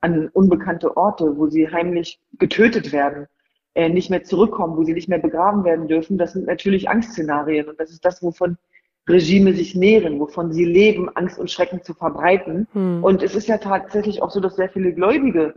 an 0.05 0.29
unbekannte 0.29 0.97
Orte, 0.99 1.37
wo 1.39 1.49
sie 1.49 1.67
heimlich 1.67 2.21
getötet 2.39 2.93
werden, 2.93 3.27
äh, 3.73 3.89
nicht 3.89 4.11
mehr 4.11 4.23
zurückkommen, 4.23 4.77
wo 4.77 4.85
sie 4.85 4.93
nicht 4.93 5.09
mehr 5.09 5.19
begraben 5.19 5.65
werden 5.65 5.89
dürfen, 5.89 6.19
das 6.19 6.35
sind 6.35 6.47
natürlich 6.47 6.91
Angstszenarien. 6.91 7.69
Und 7.69 7.81
das 7.81 7.91
ist 7.91 8.05
das, 8.05 8.23
wovon 8.23 8.59
Regime 9.09 9.55
sich 9.55 9.75
nähren, 9.75 10.21
wovon 10.21 10.53
sie 10.53 10.67
leben, 10.67 11.09
Angst 11.17 11.39
und 11.39 11.51
Schrecken 11.51 11.83
zu 11.83 11.95
verbreiten. 11.95 12.69
Hm. 12.73 13.03
Und 13.03 13.23
es 13.23 13.35
ist 13.35 13.49
ja 13.49 13.57
tatsächlich 13.57 14.23
auch 14.23 14.31
so, 14.31 14.41
dass 14.41 14.57
sehr 14.57 14.69
viele 14.69 14.93
gläubige 14.93 15.55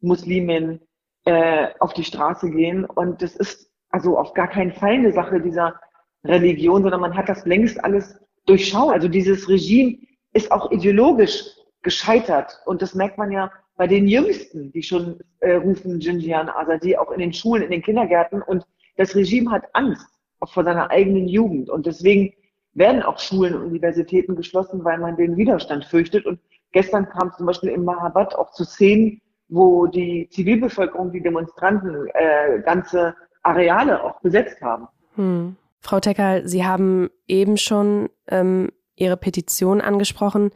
Musliminnen 0.00 0.80
äh, 1.24 1.66
auf 1.80 1.92
die 1.92 2.04
Straße 2.04 2.50
gehen. 2.50 2.84
Und 2.84 3.20
das 3.20 3.34
ist 3.34 3.68
also 3.90 4.16
auf 4.16 4.32
gar 4.32 4.48
keinen 4.48 4.72
Fall 4.72 4.92
eine 4.92 5.12
Sache 5.12 5.40
dieser 5.40 5.80
Religion, 6.24 6.82
sondern 6.82 7.00
man 7.00 7.16
hat 7.16 7.28
das 7.28 7.44
längst 7.46 7.82
alles 7.82 8.16
durchschauen. 8.46 8.92
Also 8.92 9.08
dieses 9.08 9.48
Regime 9.48 9.98
ist 10.32 10.52
auch 10.52 10.70
ideologisch 10.70 11.44
gescheitert. 11.82 12.60
Und 12.64 12.80
das 12.80 12.94
merkt 12.94 13.18
man 13.18 13.32
ja 13.32 13.50
bei 13.78 13.86
den 13.86 14.08
Jüngsten, 14.08 14.72
die 14.72 14.82
schon 14.82 15.20
äh, 15.38 15.54
rufen 15.54 16.00
Jinjian 16.00 16.50
Azadi, 16.50 16.96
auch 16.96 17.12
in 17.12 17.20
den 17.20 17.32
Schulen, 17.32 17.62
in 17.62 17.70
den 17.70 17.82
Kindergärten. 17.82 18.42
Und 18.42 18.66
das 18.96 19.14
Regime 19.14 19.50
hat 19.52 19.64
Angst 19.72 20.04
auch 20.40 20.52
vor 20.52 20.64
seiner 20.64 20.90
eigenen 20.90 21.28
Jugend. 21.28 21.70
Und 21.70 21.86
deswegen 21.86 22.34
werden 22.74 23.02
auch 23.02 23.20
Schulen 23.20 23.54
und 23.54 23.66
Universitäten 23.66 24.34
geschlossen, 24.34 24.84
weil 24.84 24.98
man 24.98 25.16
den 25.16 25.36
Widerstand 25.36 25.84
fürchtet. 25.84 26.26
Und 26.26 26.40
gestern 26.72 27.08
kam 27.08 27.32
zum 27.36 27.46
Beispiel 27.46 27.70
im 27.70 27.84
Mahabad 27.84 28.34
auch 28.34 28.50
zu 28.50 28.64
Szenen, 28.64 29.20
wo 29.48 29.86
die 29.86 30.28
Zivilbevölkerung, 30.30 31.12
die 31.12 31.22
Demonstranten, 31.22 32.08
äh, 32.14 32.60
ganze 32.62 33.14
Areale 33.44 34.02
auch 34.02 34.20
besetzt 34.20 34.60
haben. 34.60 34.88
Hm. 35.14 35.56
Frau 35.80 36.00
Tecker, 36.00 36.46
Sie 36.46 36.66
haben 36.66 37.10
eben 37.28 37.56
schon 37.56 38.10
ähm, 38.26 38.70
Ihre 38.96 39.16
Petition 39.16 39.80
angesprochen, 39.80 40.50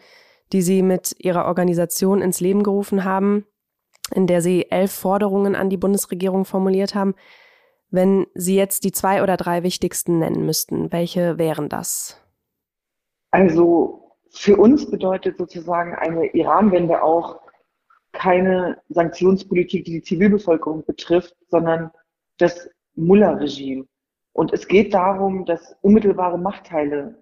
die 0.52 0.62
Sie 0.62 0.82
mit 0.82 1.14
Ihrer 1.18 1.46
Organisation 1.46 2.20
ins 2.20 2.40
Leben 2.40 2.62
gerufen 2.62 3.04
haben, 3.04 3.46
in 4.14 4.26
der 4.26 4.40
Sie 4.42 4.70
elf 4.70 4.92
Forderungen 4.92 5.54
an 5.54 5.70
die 5.70 5.76
Bundesregierung 5.76 6.44
formuliert 6.44 6.94
haben. 6.94 7.14
Wenn 7.90 8.26
Sie 8.34 8.56
jetzt 8.56 8.84
die 8.84 8.92
zwei 8.92 9.22
oder 9.22 9.36
drei 9.36 9.62
wichtigsten 9.62 10.18
nennen 10.18 10.46
müssten, 10.46 10.92
welche 10.92 11.38
wären 11.38 11.68
das? 11.68 12.18
Also 13.30 14.16
für 14.30 14.56
uns 14.56 14.90
bedeutet 14.90 15.38
sozusagen 15.38 15.94
eine 15.94 16.26
Iran-Wende 16.34 17.02
auch 17.02 17.40
keine 18.12 18.80
Sanktionspolitik, 18.88 19.84
die 19.84 19.92
die 19.92 20.02
Zivilbevölkerung 20.02 20.84
betrifft, 20.84 21.34
sondern 21.48 21.90
das 22.38 22.68
Mullah-Regime. 22.94 23.86
Und 24.34 24.52
es 24.52 24.66
geht 24.68 24.94
darum, 24.94 25.44
dass 25.44 25.76
unmittelbare 25.82 26.38
Machtteile 26.38 27.21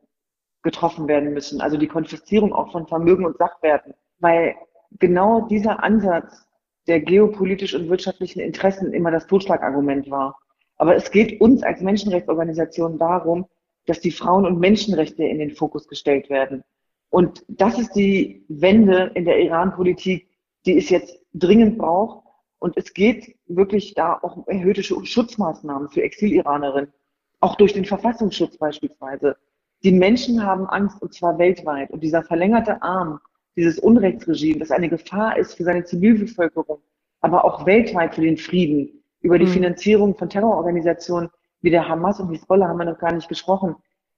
getroffen 0.63 1.09
werden 1.09 1.33
müssen, 1.33 1.61
also 1.61 1.77
die 1.77 1.89
Konfiszierung 1.89 2.53
auch 2.53 2.73
von 2.73 2.87
Vermögen 2.87 3.25
und 3.25 3.39
Sachwerten, 3.39 3.95
weil 4.19 4.55
genau 4.99 5.43
dieser 5.43 5.83
Ansatz 5.83 6.47
der 6.87 7.01
geopolitisch 7.01 7.75
und 7.75 7.89
wirtschaftlichen 7.89 8.41
Interessen 8.41 8.93
immer 8.93 9.11
das 9.11 9.27
Totschlagargument 9.27 10.11
war. 10.11 10.39
Aber 10.77 10.97
es 10.97 11.11
geht 11.11 11.41
uns 11.41 11.63
als 11.63 11.81
Menschenrechtsorganisation 11.81 12.99
darum, 12.99 13.47
dass 13.87 14.01
die 14.01 14.11
Frauen- 14.11 14.47
und 14.47 14.59
Menschenrechte 14.59 15.25
in 15.25 15.39
den 15.39 15.51
Fokus 15.51 15.89
gestellt 15.89 16.31
werden. 16.31 16.65
Und 17.11 17.45
das 17.49 17.79
ist 17.79 17.93
die 17.95 18.45
Wende 18.49 19.11
in 19.15 19.25
der 19.25 19.41
Iran-Politik, 19.41 20.29
die 20.65 20.79
es 20.79 20.89
jetzt 20.91 21.19
dringend 21.35 21.79
braucht. 21.79 22.25
Und 22.59 22.77
es 22.77 22.93
geht 22.95 23.37
wirklich 23.47 23.95
da 23.95 24.19
auch 24.23 24.37
um 24.37 24.45
erhöhte 24.47 24.83
Schutzmaßnahmen 24.83 25.89
für 25.89 26.03
Exil-Iranerinnen, 26.03 26.93
auch 27.41 27.57
durch 27.57 27.73
den 27.73 27.85
Verfassungsschutz 27.85 28.59
beispielsweise. 28.59 29.37
Die 29.83 29.93
Menschen 29.93 30.45
haben 30.45 30.67
Angst, 30.67 31.01
und 31.01 31.15
zwar 31.15 31.39
weltweit. 31.39 31.91
Und 31.91 32.03
dieser 32.03 32.23
verlängerte 32.23 32.83
Arm, 32.83 33.21
dieses 33.57 33.79
Unrechtsregime, 33.79 34.59
das 34.59 34.71
eine 34.71 34.89
Gefahr 34.89 35.39
ist 35.39 35.55
für 35.55 35.65
seine 35.65 35.85
Zivilbevölkerung, 35.85 36.79
aber 37.21 37.45
auch 37.45 37.67
weltweit 37.67 38.15
für 38.15 38.23
den 38.23 38.37
Frieden, 38.37 39.03
über 39.21 39.39
die 39.39 39.47
mhm. 39.47 39.51
Finanzierung 39.51 40.17
von 40.17 40.29
Terrororganisationen 40.29 41.31
wie 41.63 41.71
der 41.71 41.89
Hamas 41.89 42.21
und 42.21 42.31
Hezbollah 42.33 42.69
haben 42.69 42.79
wir 42.79 42.87
noch 42.87 42.99
gar 42.99 43.13
nicht 43.13 43.29
gesprochen. 43.29 43.77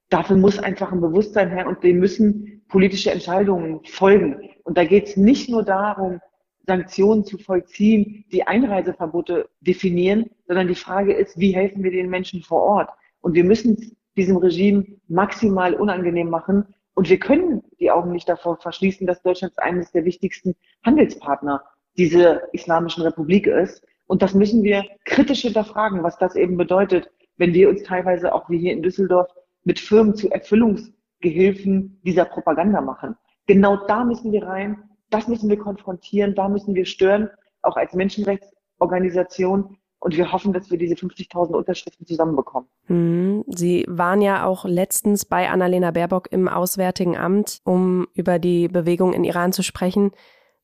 Dafür 0.08 0.36
muss 0.36 0.58
einfach 0.58 0.92
ein 0.92 1.00
Bewusstsein 1.00 1.50
her 1.50 1.66
und 1.66 1.82
dem 1.82 1.98
müssen 1.98 2.62
politische 2.68 3.10
Entscheidungen 3.10 3.80
folgen. 3.84 4.50
Und 4.64 4.78
da 4.78 4.84
geht 4.84 5.08
es 5.08 5.16
nicht 5.16 5.48
nur 5.48 5.64
darum, 5.64 6.20
Sanktionen 6.66 7.24
zu 7.24 7.38
vollziehen, 7.38 8.24
die 8.30 8.46
Einreiseverbote 8.46 9.48
definieren, 9.60 10.30
sondern 10.46 10.68
die 10.68 10.76
Frage 10.76 11.12
ist, 11.12 11.38
wie 11.38 11.52
helfen 11.52 11.82
wir 11.82 11.90
den 11.90 12.08
Menschen 12.08 12.42
vor 12.42 12.62
Ort? 12.62 12.90
Und 13.20 13.34
wir 13.34 13.44
müssen 13.44 13.96
diesem 14.16 14.36
Regime 14.36 14.84
maximal 15.08 15.74
unangenehm 15.74 16.30
machen. 16.30 16.74
Und 16.94 17.08
wir 17.08 17.18
können 17.18 17.62
die 17.80 17.90
Augen 17.90 18.12
nicht 18.12 18.28
davor 18.28 18.58
verschließen, 18.58 19.06
dass 19.06 19.22
Deutschland 19.22 19.58
eines 19.58 19.92
der 19.92 20.04
wichtigsten 20.04 20.54
Handelspartner 20.84 21.62
dieser 21.96 22.52
Islamischen 22.54 23.02
Republik 23.02 23.46
ist. 23.46 23.84
Und 24.06 24.22
das 24.22 24.34
müssen 24.34 24.62
wir 24.62 24.84
kritisch 25.04 25.42
hinterfragen, 25.42 26.02
was 26.02 26.18
das 26.18 26.36
eben 26.36 26.56
bedeutet, 26.56 27.10
wenn 27.36 27.54
wir 27.54 27.68
uns 27.70 27.82
teilweise 27.82 28.34
auch 28.34 28.48
wie 28.50 28.58
hier 28.58 28.72
in 28.72 28.82
Düsseldorf 28.82 29.28
mit 29.64 29.78
Firmen 29.78 30.14
zu 30.14 30.30
Erfüllungsgehilfen 30.30 32.00
dieser 32.02 32.24
Propaganda 32.24 32.80
machen. 32.80 33.16
Genau 33.46 33.76
da 33.86 34.04
müssen 34.04 34.32
wir 34.32 34.44
rein, 34.44 34.82
das 35.10 35.28
müssen 35.28 35.48
wir 35.48 35.58
konfrontieren, 35.58 36.34
da 36.34 36.48
müssen 36.48 36.74
wir 36.74 36.84
stören, 36.84 37.30
auch 37.62 37.76
als 37.76 37.94
Menschenrechtsorganisation. 37.94 39.76
Und 40.02 40.16
wir 40.16 40.32
hoffen, 40.32 40.52
dass 40.52 40.68
wir 40.68 40.78
diese 40.78 40.96
50.000 40.96 41.52
Unterschriften 41.52 42.04
zusammenbekommen. 42.04 42.68
Mhm. 42.88 43.44
Sie 43.46 43.84
waren 43.86 44.20
ja 44.20 44.44
auch 44.44 44.64
letztens 44.64 45.24
bei 45.24 45.48
Annalena 45.48 45.92
Baerbock 45.92 46.26
im 46.32 46.48
Auswärtigen 46.48 47.16
Amt, 47.16 47.60
um 47.62 48.08
über 48.12 48.40
die 48.40 48.66
Bewegung 48.66 49.12
in 49.12 49.22
Iran 49.22 49.52
zu 49.52 49.62
sprechen. 49.62 50.10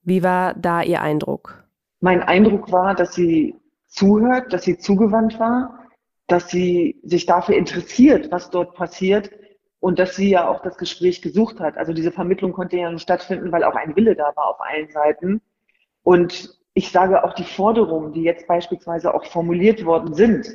Wie 0.02 0.25
war 0.25 0.54
da 0.54 0.83
Ihr 0.83 1.02
Eindruck? 1.02 1.62
Mein 2.00 2.21
Eindruck 2.21 2.73
war, 2.73 2.97
dass 2.97 3.14
sie 3.14 3.54
zuhört, 3.87 4.52
dass 4.52 4.64
sie 4.64 4.76
zugewandt 4.76 5.38
war, 5.38 5.87
dass 6.26 6.50
sie 6.50 6.99
sich 7.04 7.25
dafür 7.25 7.57
interessiert, 7.57 8.33
was 8.33 8.50
dort 8.50 8.75
passiert 8.75 9.30
und 9.78 10.00
dass 10.00 10.16
sie 10.16 10.30
ja 10.30 10.49
auch 10.49 10.62
das 10.62 10.78
Gespräch 10.78 11.23
gesucht 11.23 11.61
hat. 11.61 11.76
Also 11.76 11.92
diese 11.92 12.11
Vermittlung 12.11 12.52
konnte 12.52 12.76
ja 12.76 12.90
nur 12.90 12.99
stattfinden, 12.99 13.52
weil 13.52 13.62
auch 13.62 13.76
ein 13.76 13.95
Wille 13.95 14.16
da 14.16 14.33
war 14.35 14.49
auf 14.49 14.61
allen 14.61 14.90
Seiten. 14.90 15.40
Und 16.02 16.57
ich 16.78 16.92
sage 16.92 17.25
auch 17.25 17.35
die 17.35 17.42
Forderungen, 17.42 18.12
die 18.12 18.23
jetzt 18.23 18.47
beispielsweise 18.47 19.12
auch 19.12 19.25
formuliert 19.25 19.85
worden 19.85 20.14
sind, 20.14 20.47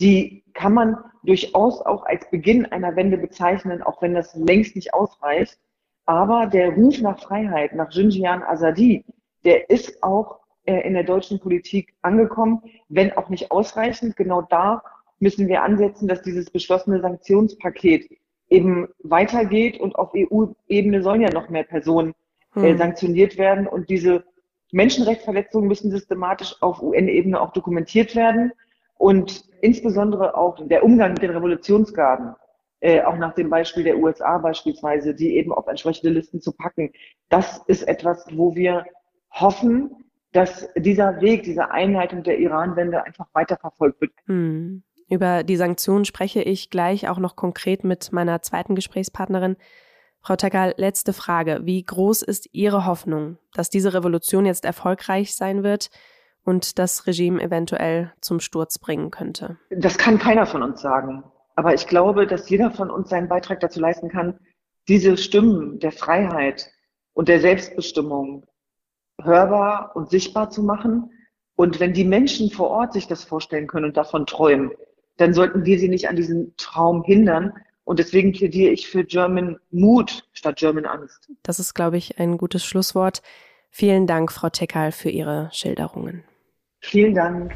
die 0.00 0.42
kann 0.54 0.72
man 0.72 0.96
durchaus 1.22 1.82
auch 1.82 2.06
als 2.06 2.30
Beginn 2.30 2.64
einer 2.64 2.96
Wende 2.96 3.18
bezeichnen, 3.18 3.82
auch 3.82 4.00
wenn 4.00 4.14
das 4.14 4.34
längst 4.34 4.74
nicht 4.74 4.94
ausreicht. 4.94 5.58
Aber 6.06 6.46
der 6.46 6.70
Ruf 6.70 7.02
nach 7.02 7.20
Freiheit, 7.20 7.74
nach 7.74 7.90
Xinjiang 7.90 8.42
Azadi, 8.42 9.04
der 9.44 9.68
ist 9.68 10.02
auch 10.02 10.40
äh, 10.64 10.80
in 10.80 10.94
der 10.94 11.04
deutschen 11.04 11.38
Politik 11.38 11.92
angekommen, 12.00 12.62
wenn 12.88 13.12
auch 13.12 13.28
nicht 13.28 13.50
ausreichend. 13.50 14.16
Genau 14.16 14.40
da 14.40 14.82
müssen 15.18 15.46
wir 15.46 15.62
ansetzen, 15.62 16.08
dass 16.08 16.22
dieses 16.22 16.48
beschlossene 16.48 17.02
Sanktionspaket 17.02 18.08
eben 18.48 18.88
weitergeht 19.00 19.78
und 19.78 19.94
auf 19.96 20.12
EU-Ebene 20.16 21.02
sollen 21.02 21.20
ja 21.20 21.30
noch 21.30 21.50
mehr 21.50 21.64
Personen 21.64 22.14
äh, 22.56 22.70
hm. 22.70 22.78
sanktioniert 22.78 23.36
werden 23.36 23.66
und 23.66 23.90
diese 23.90 24.24
Menschenrechtsverletzungen 24.72 25.68
müssen 25.68 25.90
systematisch 25.90 26.54
auf 26.60 26.82
UN-Ebene 26.82 27.40
auch 27.40 27.52
dokumentiert 27.52 28.14
werden 28.14 28.52
und 28.98 29.44
insbesondere 29.60 30.36
auch 30.36 30.58
der 30.66 30.84
Umgang 30.84 31.12
mit 31.12 31.22
den 31.22 31.30
Revolutionsgarden 31.30 32.34
äh, 32.80 33.02
auch 33.02 33.16
nach 33.16 33.34
dem 33.34 33.50
Beispiel 33.50 33.84
der 33.84 33.98
USA 33.98 34.38
beispielsweise, 34.38 35.14
die 35.14 35.36
eben 35.36 35.52
auf 35.52 35.66
entsprechende 35.66 36.12
Listen 36.12 36.40
zu 36.40 36.52
packen. 36.52 36.92
Das 37.28 37.60
ist 37.66 37.86
etwas, 37.86 38.26
wo 38.32 38.54
wir 38.54 38.86
hoffen, 39.30 39.90
dass 40.32 40.68
dieser 40.76 41.20
Weg, 41.20 41.42
diese 41.42 41.70
Einleitung 41.70 42.22
der 42.22 42.38
Iran-Wende 42.38 43.04
einfach 43.04 43.26
weiterverfolgt 43.32 44.00
wird. 44.00 44.12
Hm. 44.26 44.82
Über 45.10 45.42
die 45.42 45.56
Sanktionen 45.56 46.04
spreche 46.04 46.40
ich 46.40 46.70
gleich 46.70 47.08
auch 47.08 47.18
noch 47.18 47.36
konkret 47.36 47.84
mit 47.84 48.12
meiner 48.12 48.42
zweiten 48.42 48.76
Gesprächspartnerin. 48.76 49.56
Frau 50.22 50.36
Tekal, 50.36 50.74
letzte 50.76 51.12
Frage. 51.12 51.60
Wie 51.62 51.82
groß 51.82 52.22
ist 52.22 52.48
Ihre 52.52 52.86
Hoffnung, 52.86 53.38
dass 53.54 53.70
diese 53.70 53.94
Revolution 53.94 54.44
jetzt 54.44 54.64
erfolgreich 54.64 55.34
sein 55.34 55.62
wird 55.62 55.90
und 56.44 56.78
das 56.78 57.06
Regime 57.06 57.42
eventuell 57.42 58.12
zum 58.20 58.40
Sturz 58.40 58.78
bringen 58.78 59.10
könnte? 59.10 59.56
Das 59.70 59.96
kann 59.96 60.18
keiner 60.18 60.46
von 60.46 60.62
uns 60.62 60.80
sagen. 60.82 61.24
Aber 61.56 61.74
ich 61.74 61.86
glaube, 61.86 62.26
dass 62.26 62.48
jeder 62.48 62.70
von 62.70 62.90
uns 62.90 63.08
seinen 63.08 63.28
Beitrag 63.28 63.60
dazu 63.60 63.80
leisten 63.80 64.08
kann, 64.08 64.38
diese 64.88 65.16
Stimmen 65.16 65.78
der 65.78 65.92
Freiheit 65.92 66.70
und 67.12 67.28
der 67.28 67.40
Selbstbestimmung 67.40 68.46
hörbar 69.22 69.92
und 69.94 70.10
sichtbar 70.10 70.50
zu 70.50 70.62
machen. 70.62 71.10
Und 71.56 71.80
wenn 71.80 71.92
die 71.92 72.04
Menschen 72.04 72.50
vor 72.50 72.70
Ort 72.70 72.92
sich 72.92 73.06
das 73.06 73.24
vorstellen 73.24 73.66
können 73.66 73.86
und 73.86 73.96
davon 73.96 74.26
träumen, 74.26 74.70
dann 75.16 75.34
sollten 75.34 75.64
wir 75.64 75.78
sie 75.78 75.88
nicht 75.88 76.08
an 76.08 76.16
diesem 76.16 76.54
Traum 76.56 77.02
hindern. 77.04 77.52
Und 77.90 77.98
deswegen 77.98 78.30
plädiere 78.30 78.72
ich 78.72 78.86
für 78.86 79.02
German 79.02 79.58
Mut 79.72 80.22
statt 80.32 80.60
German 80.60 80.86
Angst. 80.86 81.28
Das 81.42 81.58
ist, 81.58 81.74
glaube 81.74 81.96
ich, 81.96 82.20
ein 82.20 82.38
gutes 82.38 82.64
Schlusswort. 82.64 83.20
Vielen 83.68 84.06
Dank, 84.06 84.30
Frau 84.30 84.48
Tekal, 84.48 84.92
für 84.92 85.10
Ihre 85.10 85.48
Schilderungen. 85.52 86.22
Vielen 86.78 87.16
Dank. 87.16 87.52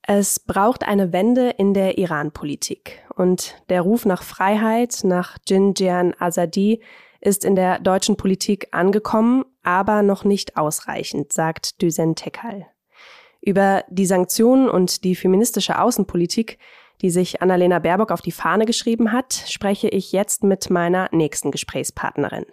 Es 0.00 0.40
braucht 0.40 0.88
eine 0.88 1.12
Wende 1.12 1.50
in 1.50 1.74
der 1.74 1.98
Iran-Politik. 1.98 3.02
Und 3.14 3.62
der 3.68 3.82
Ruf 3.82 4.06
nach 4.06 4.22
Freiheit, 4.22 5.00
nach 5.02 5.36
Jinjian 5.46 6.14
Azadi, 6.18 6.82
ist 7.20 7.44
in 7.44 7.54
der 7.54 7.80
deutschen 7.80 8.16
Politik 8.16 8.68
angekommen, 8.70 9.44
aber 9.62 10.02
noch 10.02 10.24
nicht 10.24 10.56
ausreichend, 10.56 11.34
sagt 11.34 11.82
Düsen 11.82 12.14
Tekal. 12.14 12.66
Über 13.46 13.84
die 13.88 14.06
Sanktionen 14.06 14.68
und 14.68 15.04
die 15.04 15.14
feministische 15.14 15.80
Außenpolitik, 15.80 16.58
die 17.00 17.10
sich 17.10 17.42
Annalena 17.42 17.78
Baerbock 17.78 18.10
auf 18.10 18.20
die 18.20 18.32
Fahne 18.32 18.66
geschrieben 18.66 19.12
hat, 19.12 19.34
spreche 19.46 19.86
ich 19.88 20.10
jetzt 20.10 20.42
mit 20.42 20.68
meiner 20.68 21.08
nächsten 21.12 21.52
Gesprächspartnerin. 21.52 22.44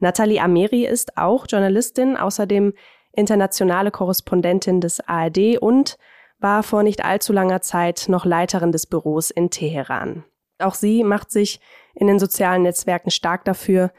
Nathalie 0.00 0.42
Ameri 0.42 0.84
ist 0.84 1.16
auch 1.16 1.46
Journalistin, 1.48 2.16
außerdem 2.16 2.72
internationale 3.12 3.92
Korrespondentin 3.92 4.80
des 4.80 4.98
ARD 4.98 5.58
und 5.60 5.96
war 6.40 6.64
vor 6.64 6.82
nicht 6.82 7.04
allzu 7.04 7.32
langer 7.32 7.62
Zeit 7.62 8.06
noch 8.08 8.24
Leiterin 8.24 8.72
des 8.72 8.86
Büros 8.86 9.30
in 9.30 9.50
Teheran. 9.50 10.24
Auch 10.58 10.74
sie 10.74 11.04
macht 11.04 11.30
sich 11.30 11.60
in 11.94 12.08
den 12.08 12.18
sozialen 12.18 12.64
Netzwerken 12.64 13.12
stark 13.12 13.44
dafür, 13.44 13.92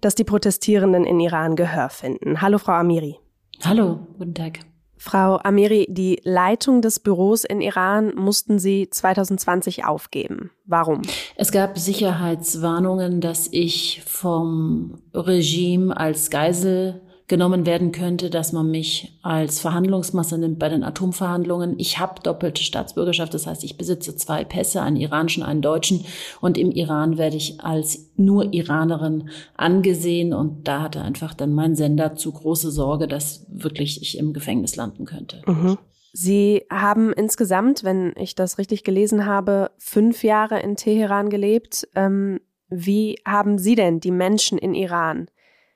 dass 0.00 0.14
die 0.14 0.24
Protestierenden 0.24 1.04
in 1.04 1.20
Iran 1.20 1.56
Gehör 1.56 1.90
finden. 1.90 2.40
Hallo, 2.40 2.56
Frau 2.56 2.72
Amiri. 2.72 3.18
Hallo, 3.62 4.06
guten 4.18 4.34
Tag. 4.34 4.60
Frau 4.96 5.38
Amiri, 5.42 5.86
die 5.90 6.20
Leitung 6.24 6.80
des 6.80 7.00
Büros 7.00 7.44
in 7.44 7.60
Iran 7.60 8.14
mussten 8.14 8.58
Sie 8.58 8.88
2020 8.90 9.84
aufgeben. 9.84 10.50
Warum? 10.64 11.02
Es 11.36 11.52
gab 11.52 11.78
Sicherheitswarnungen, 11.78 13.20
dass 13.20 13.48
ich 13.50 14.02
vom 14.06 15.02
Regime 15.12 15.96
als 15.96 16.30
Geisel 16.30 17.02
genommen 17.26 17.64
werden 17.64 17.90
könnte, 17.90 18.28
dass 18.28 18.52
man 18.52 18.70
mich 18.70 19.18
als 19.22 19.58
Verhandlungsmasse 19.58 20.36
nimmt 20.36 20.58
bei 20.58 20.68
den 20.68 20.84
Atomverhandlungen. 20.84 21.78
Ich 21.78 21.98
habe 21.98 22.20
doppelte 22.22 22.62
Staatsbürgerschaft, 22.62 23.32
das 23.32 23.46
heißt, 23.46 23.64
ich 23.64 23.78
besitze 23.78 24.14
zwei 24.14 24.44
Pässe, 24.44 24.82
einen 24.82 24.96
iranischen, 24.96 25.42
einen 25.42 25.62
deutschen. 25.62 26.04
Und 26.42 26.58
im 26.58 26.70
Iran 26.70 27.16
werde 27.16 27.36
ich 27.36 27.62
als 27.62 28.10
nur 28.16 28.52
Iranerin 28.52 29.30
angesehen. 29.56 30.34
Und 30.34 30.68
da 30.68 30.82
hatte 30.82 31.00
einfach 31.00 31.32
dann 31.32 31.54
mein 31.54 31.76
Sender 31.76 32.14
zu 32.14 32.30
große 32.30 32.70
Sorge, 32.70 33.08
dass 33.08 33.46
wirklich 33.48 34.02
ich 34.02 34.18
im 34.18 34.34
Gefängnis 34.34 34.76
landen 34.76 35.06
könnte. 35.06 35.40
Mhm. 35.46 35.78
Sie 36.12 36.62
haben 36.70 37.12
insgesamt, 37.12 37.84
wenn 37.84 38.12
ich 38.16 38.34
das 38.34 38.58
richtig 38.58 38.84
gelesen 38.84 39.26
habe, 39.26 39.70
fünf 39.78 40.22
Jahre 40.22 40.60
in 40.60 40.76
Teheran 40.76 41.30
gelebt. 41.30 41.88
Ähm, 41.96 42.38
wie 42.68 43.16
haben 43.26 43.58
Sie 43.58 43.74
denn 43.74 43.98
die 43.98 44.10
Menschen 44.10 44.58
in 44.58 44.74
Iran 44.74 45.28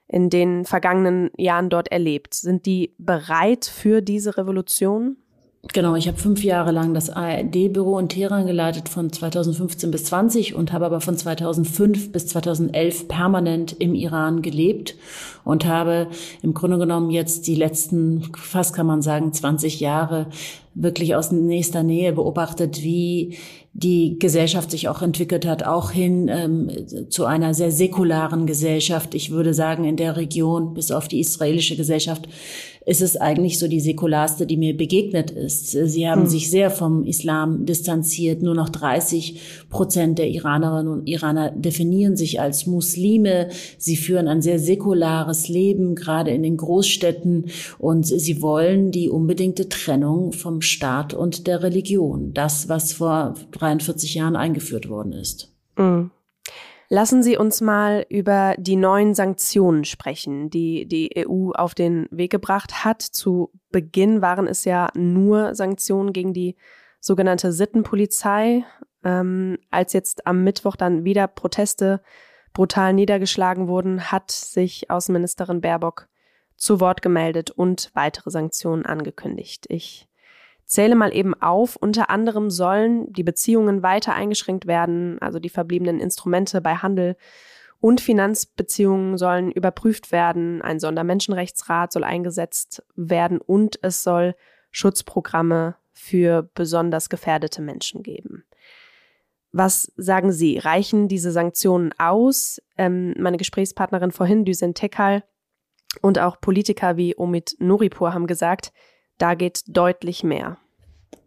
in 0.08 0.30
den 0.30 0.64
vergangenen 0.64 1.30
Jahren 1.36 1.68
dort 1.68 1.92
erlebt? 1.92 2.34
Sind 2.34 2.66
die 2.66 2.94
bereit 2.98 3.66
für 3.66 4.00
diese 4.00 4.36
Revolution? 4.36 5.16
Genau, 5.72 5.96
ich 5.96 6.06
habe 6.06 6.16
fünf 6.16 6.44
Jahre 6.44 6.70
lang 6.70 6.94
das 6.94 7.10
ARD-Büro 7.10 7.98
in 7.98 8.08
Teheran 8.08 8.46
geleitet 8.46 8.88
von 8.88 9.12
2015 9.12 9.90
bis 9.90 10.04
20 10.04 10.54
und 10.54 10.72
habe 10.72 10.86
aber 10.86 11.00
von 11.00 11.16
2005 11.16 12.12
bis 12.12 12.28
2011 12.28 13.08
permanent 13.08 13.72
im 13.78 13.94
Iran 13.94 14.40
gelebt 14.40 14.94
und 15.44 15.66
habe 15.66 16.06
im 16.42 16.54
Grunde 16.54 16.78
genommen 16.78 17.10
jetzt 17.10 17.48
die 17.48 17.56
letzten, 17.56 18.32
fast 18.36 18.72
kann 18.72 18.86
man 18.86 19.02
sagen, 19.02 19.32
20 19.32 19.80
Jahre 19.80 20.28
wirklich 20.74 21.16
aus 21.16 21.32
nächster 21.32 21.82
Nähe 21.82 22.12
beobachtet, 22.12 22.82
wie 22.82 23.36
die 23.78 24.18
Gesellschaft 24.18 24.72
sich 24.72 24.88
auch 24.88 25.02
entwickelt 25.02 25.46
hat, 25.46 25.62
auch 25.62 25.92
hin 25.92 26.28
ähm, 26.28 26.68
zu 27.10 27.26
einer 27.26 27.54
sehr 27.54 27.70
säkularen 27.70 28.44
Gesellschaft. 28.46 29.14
Ich 29.14 29.30
würde 29.30 29.54
sagen, 29.54 29.84
in 29.84 29.96
der 29.96 30.16
Region, 30.16 30.74
bis 30.74 30.90
auf 30.90 31.06
die 31.06 31.20
israelische 31.20 31.76
Gesellschaft, 31.76 32.28
ist 32.88 33.02
es 33.02 33.18
eigentlich 33.18 33.58
so 33.58 33.68
die 33.68 33.80
säkularste, 33.80 34.46
die 34.46 34.56
mir 34.56 34.74
begegnet 34.74 35.30
ist. 35.30 35.72
Sie 35.72 36.08
haben 36.08 36.22
hm. 36.22 36.28
sich 36.28 36.50
sehr 36.50 36.70
vom 36.70 37.04
Islam 37.04 37.66
distanziert. 37.66 38.42
Nur 38.42 38.54
noch 38.54 38.70
30 38.70 39.66
Prozent 39.68 40.18
der 40.18 40.30
Iranerinnen 40.30 40.90
und 40.90 41.06
Iraner 41.06 41.50
definieren 41.50 42.16
sich 42.16 42.40
als 42.40 42.66
Muslime. 42.66 43.50
Sie 43.76 43.96
führen 43.96 44.26
ein 44.26 44.40
sehr 44.40 44.58
säkulares 44.58 45.48
Leben, 45.48 45.96
gerade 45.96 46.30
in 46.30 46.42
den 46.42 46.56
Großstädten. 46.56 47.50
Und 47.78 48.06
sie 48.06 48.40
wollen 48.40 48.90
die 48.90 49.10
unbedingte 49.10 49.68
Trennung 49.68 50.32
vom 50.32 50.62
Staat 50.62 51.12
und 51.12 51.46
der 51.46 51.62
Religion. 51.62 52.32
Das, 52.32 52.70
was 52.70 52.94
vor 52.94 53.34
43 53.52 54.14
Jahren 54.14 54.34
eingeführt 54.34 54.88
worden 54.88 55.12
ist. 55.12 55.52
Mhm. 55.76 56.10
Lassen 56.90 57.22
Sie 57.22 57.36
uns 57.36 57.60
mal 57.60 58.06
über 58.08 58.54
die 58.56 58.76
neuen 58.76 59.14
Sanktionen 59.14 59.84
sprechen, 59.84 60.48
die 60.48 60.86
die 60.86 61.12
EU 61.18 61.50
auf 61.50 61.74
den 61.74 62.08
Weg 62.10 62.30
gebracht 62.30 62.82
hat. 62.82 63.02
Zu 63.02 63.52
Beginn 63.70 64.22
waren 64.22 64.46
es 64.46 64.64
ja 64.64 64.88
nur 64.94 65.54
Sanktionen 65.54 66.14
gegen 66.14 66.32
die 66.32 66.56
sogenannte 66.98 67.52
Sittenpolizei. 67.52 68.64
Ähm, 69.04 69.58
als 69.70 69.92
jetzt 69.92 70.26
am 70.26 70.44
Mittwoch 70.44 70.76
dann 70.76 71.04
wieder 71.04 71.26
Proteste 71.26 72.02
brutal 72.54 72.94
niedergeschlagen 72.94 73.68
wurden, 73.68 74.10
hat 74.10 74.30
sich 74.30 74.90
Außenministerin 74.90 75.60
Baerbock 75.60 76.08
zu 76.56 76.80
Wort 76.80 77.02
gemeldet 77.02 77.50
und 77.50 77.90
weitere 77.92 78.30
Sanktionen 78.30 78.86
angekündigt. 78.86 79.66
Ich 79.68 80.07
zähle 80.68 80.94
mal 80.94 81.14
eben 81.14 81.34
auf. 81.34 81.74
Unter 81.74 82.10
anderem 82.10 82.50
sollen 82.50 83.12
die 83.12 83.24
Beziehungen 83.24 83.82
weiter 83.82 84.14
eingeschränkt 84.14 84.66
werden, 84.66 85.18
also 85.20 85.40
die 85.40 85.48
verbliebenen 85.48 85.98
Instrumente 85.98 86.60
bei 86.60 86.76
Handel 86.76 87.16
und 87.80 88.00
Finanzbeziehungen 88.00 89.18
sollen 89.18 89.50
überprüft 89.50 90.12
werden. 90.12 90.62
Ein 90.62 90.78
Sondermenschenrechtsrat 90.78 91.92
soll 91.92 92.04
eingesetzt 92.04 92.82
werden 92.94 93.40
und 93.40 93.78
es 93.82 94.02
soll 94.02 94.34
Schutzprogramme 94.70 95.76
für 95.92 96.48
besonders 96.54 97.08
gefährdete 97.08 97.62
Menschen 97.62 98.02
geben. 98.02 98.44
Was 99.50 99.90
sagen 99.96 100.30
Sie? 100.30 100.58
Reichen 100.58 101.08
diese 101.08 101.32
Sanktionen 101.32 101.94
aus? 101.98 102.60
Ähm, 102.76 103.14
meine 103.18 103.38
Gesprächspartnerin 103.38 104.12
vorhin, 104.12 104.44
Düsen 104.44 104.74
Tekal, 104.74 105.24
und 106.02 106.18
auch 106.18 106.40
Politiker 106.40 106.98
wie 106.98 107.16
Omid 107.16 107.56
Nuripur 107.58 108.12
haben 108.12 108.26
gesagt, 108.26 108.72
da 109.18 109.34
geht 109.34 109.62
deutlich 109.66 110.24
mehr. 110.24 110.56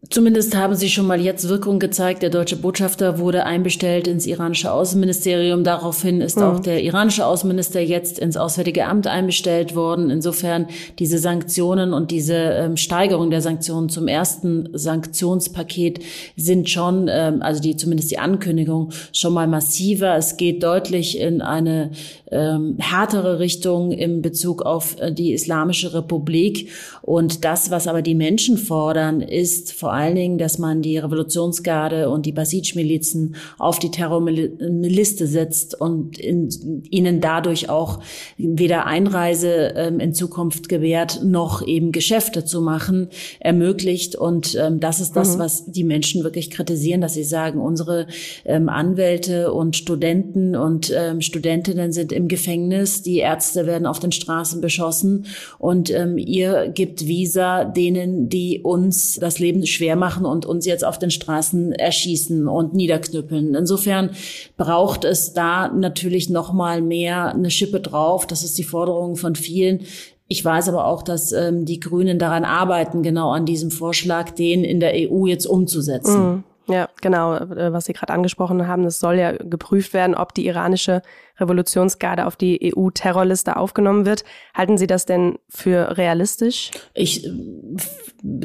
Zumindest 0.10 0.56
haben 0.56 0.74
sie 0.74 0.90
schon 0.90 1.06
mal 1.06 1.22
jetzt 1.22 1.48
Wirkung 1.48 1.78
gezeigt. 1.78 2.24
Der 2.24 2.32
deutsche 2.32 2.56
Botschafter 2.56 3.20
wurde 3.20 3.46
einbestellt 3.46 4.08
ins 4.08 4.26
iranische 4.26 4.72
Außenministerium. 4.72 5.64
Daraufhin 5.64 6.22
ist 6.22 6.38
mhm. 6.38 6.44
auch 6.44 6.60
der 6.60 6.84
iranische 6.84 7.24
Außenminister 7.24 7.80
jetzt 7.80 8.18
ins 8.18 8.36
Auswärtige 8.36 8.88
Amt 8.88 9.06
einbestellt 9.06 9.76
worden. 9.76 10.10
Insofern 10.10 10.66
diese 10.98 11.20
Sanktionen 11.20 11.94
und 11.94 12.10
diese 12.10 12.34
ähm, 12.34 12.78
Steigerung 12.78 13.30
der 13.30 13.42
Sanktionen 13.42 13.90
zum 13.90 14.08
ersten 14.08 14.70
Sanktionspaket 14.74 16.00
sind 16.36 16.68
schon, 16.68 17.08
ähm, 17.08 17.44
also 17.44 17.62
die 17.62 17.76
zumindest 17.76 18.10
die 18.10 18.18
Ankündigung 18.18 18.90
schon 19.14 19.34
mal 19.34 19.48
massiver. 19.48 20.16
Es 20.16 20.36
geht 20.36 20.64
deutlich 20.64 21.20
in 21.20 21.44
eine 21.44 21.92
ähm, 22.32 22.78
härtere 22.80 23.38
Richtung 23.38 23.92
im 23.92 24.24
Bezug 24.24 24.64
auf 24.64 25.00
äh, 25.00 25.12
die 25.12 25.32
Islamische 25.34 25.94
Republik. 25.94 26.70
Und 27.04 27.46
das, 27.46 27.70
was 27.70 27.88
aber 27.88 28.02
die 28.02 28.16
Menschen 28.16 28.58
fordern, 28.58 29.22
ist 29.22 29.74
vor 29.74 29.91
allen 29.94 30.16
Dingen, 30.16 30.38
dass 30.38 30.58
man 30.58 30.82
die 30.82 30.98
Revolutionsgarde 30.98 32.10
und 32.10 32.26
die 32.26 32.32
Basij-Milizen 32.32 33.36
auf 33.58 33.80
die 33.80 33.92
Terrorliste 33.92 35.28
setzt 35.28 35.80
und 35.80 36.18
in, 36.18 36.84
ihnen 36.90 37.22
dadurch 37.22 37.70
auch 37.70 38.00
weder 38.38 38.86
Einreise 38.86 39.74
ähm, 39.76 40.00
in 40.00 40.14
Zukunft 40.14 40.70
gewährt, 40.70 41.22
noch 41.24 41.66
eben 41.66 41.92
Geschäfte 41.92 42.46
zu 42.46 42.62
machen 42.62 43.10
ermöglicht. 43.40 44.16
Und 44.16 44.56
ähm, 44.56 44.80
das 44.80 45.00
ist 45.00 45.16
das, 45.16 45.36
mhm. 45.36 45.40
was 45.40 45.66
die 45.72 45.84
Menschen 45.84 46.24
wirklich 46.24 46.52
kritisieren, 46.52 47.02
dass 47.02 47.14
sie 47.14 47.24
sagen, 47.24 47.60
unsere 47.60 48.08
ähm, 48.46 48.70
Anwälte 48.70 49.54
und 49.54 49.76
Studenten 49.76 50.56
und 50.56 50.94
ähm, 50.96 51.22
Studentinnen 51.22 51.92
sind 51.92 52.12
im 52.12 52.28
Gefängnis, 52.28 53.02
die 53.02 53.18
Ärzte 53.18 53.66
werden 53.66 53.86
auf 53.86 54.00
den 54.00 54.12
Straßen 54.12 54.62
beschossen 54.62 55.26
und 55.60 55.90
ähm, 55.92 56.18
ihr 56.18 56.70
gibt 56.70 57.08
Visa 57.08 57.66
denen, 57.66 58.30
die 58.30 58.62
uns 58.62 59.16
das 59.16 59.40
Leben 59.40 59.66
schwer 59.66 59.81
machen 59.96 60.26
und 60.26 60.46
uns 60.46 60.66
jetzt 60.66 60.86
auf 60.86 61.00
den 61.00 61.12
Straßen 61.12 61.74
erschießen 61.74 62.48
und 62.48 62.74
niederknüppeln. 62.74 63.56
Insofern 63.56 64.12
braucht 64.58 65.04
es 65.04 65.34
da 65.34 65.68
natürlich 65.70 66.30
noch 66.30 66.54
mal 66.54 66.82
mehr 66.82 67.34
eine 67.34 67.52
Schippe 67.52 67.80
drauf. 67.80 68.28
Das 68.28 68.44
ist 68.44 68.58
die 68.58 68.64
Forderung 68.64 69.16
von 69.16 69.36
vielen. 69.36 69.82
Ich 70.28 70.46
weiß 70.46 70.70
aber 70.70 70.86
auch, 70.86 71.04
dass 71.04 71.34
ähm, 71.34 71.66
die 71.66 71.80
Grünen 71.82 72.18
daran 72.18 72.46
arbeiten, 72.46 73.04
genau 73.04 73.32
an 73.32 73.46
diesem 73.46 73.70
Vorschlag, 73.70 74.30
den 74.32 74.64
in 74.64 74.80
der 74.80 74.94
EU 74.96 75.26
jetzt 75.26 75.46
umzusetzen. 75.46 76.30
Mhm. 76.36 76.44
Ja, 76.72 76.90
genau, 77.02 77.36
äh, 77.36 77.74
was 77.74 77.86
Sie 77.86 77.94
gerade 77.94 78.14
angesprochen 78.14 78.68
haben, 78.68 78.86
es 78.86 79.00
soll 79.00 79.16
ja 79.16 79.34
geprüft 79.34 79.94
werden, 79.94 80.16
ob 80.16 80.34
die 80.34 80.46
iranische 80.46 81.02
Revolutionsgarde 81.40 82.28
auf 82.28 82.36
die 82.36 82.74
EU-Terrorliste 82.74 83.58
aufgenommen 83.58 84.06
wird. 84.06 84.24
Halten 84.54 84.78
Sie 84.78 84.88
das 84.88 85.06
denn 85.06 85.40
für 85.50 85.98
realistisch? 85.98 86.72
Ich 86.94 87.26
äh, 87.26 87.32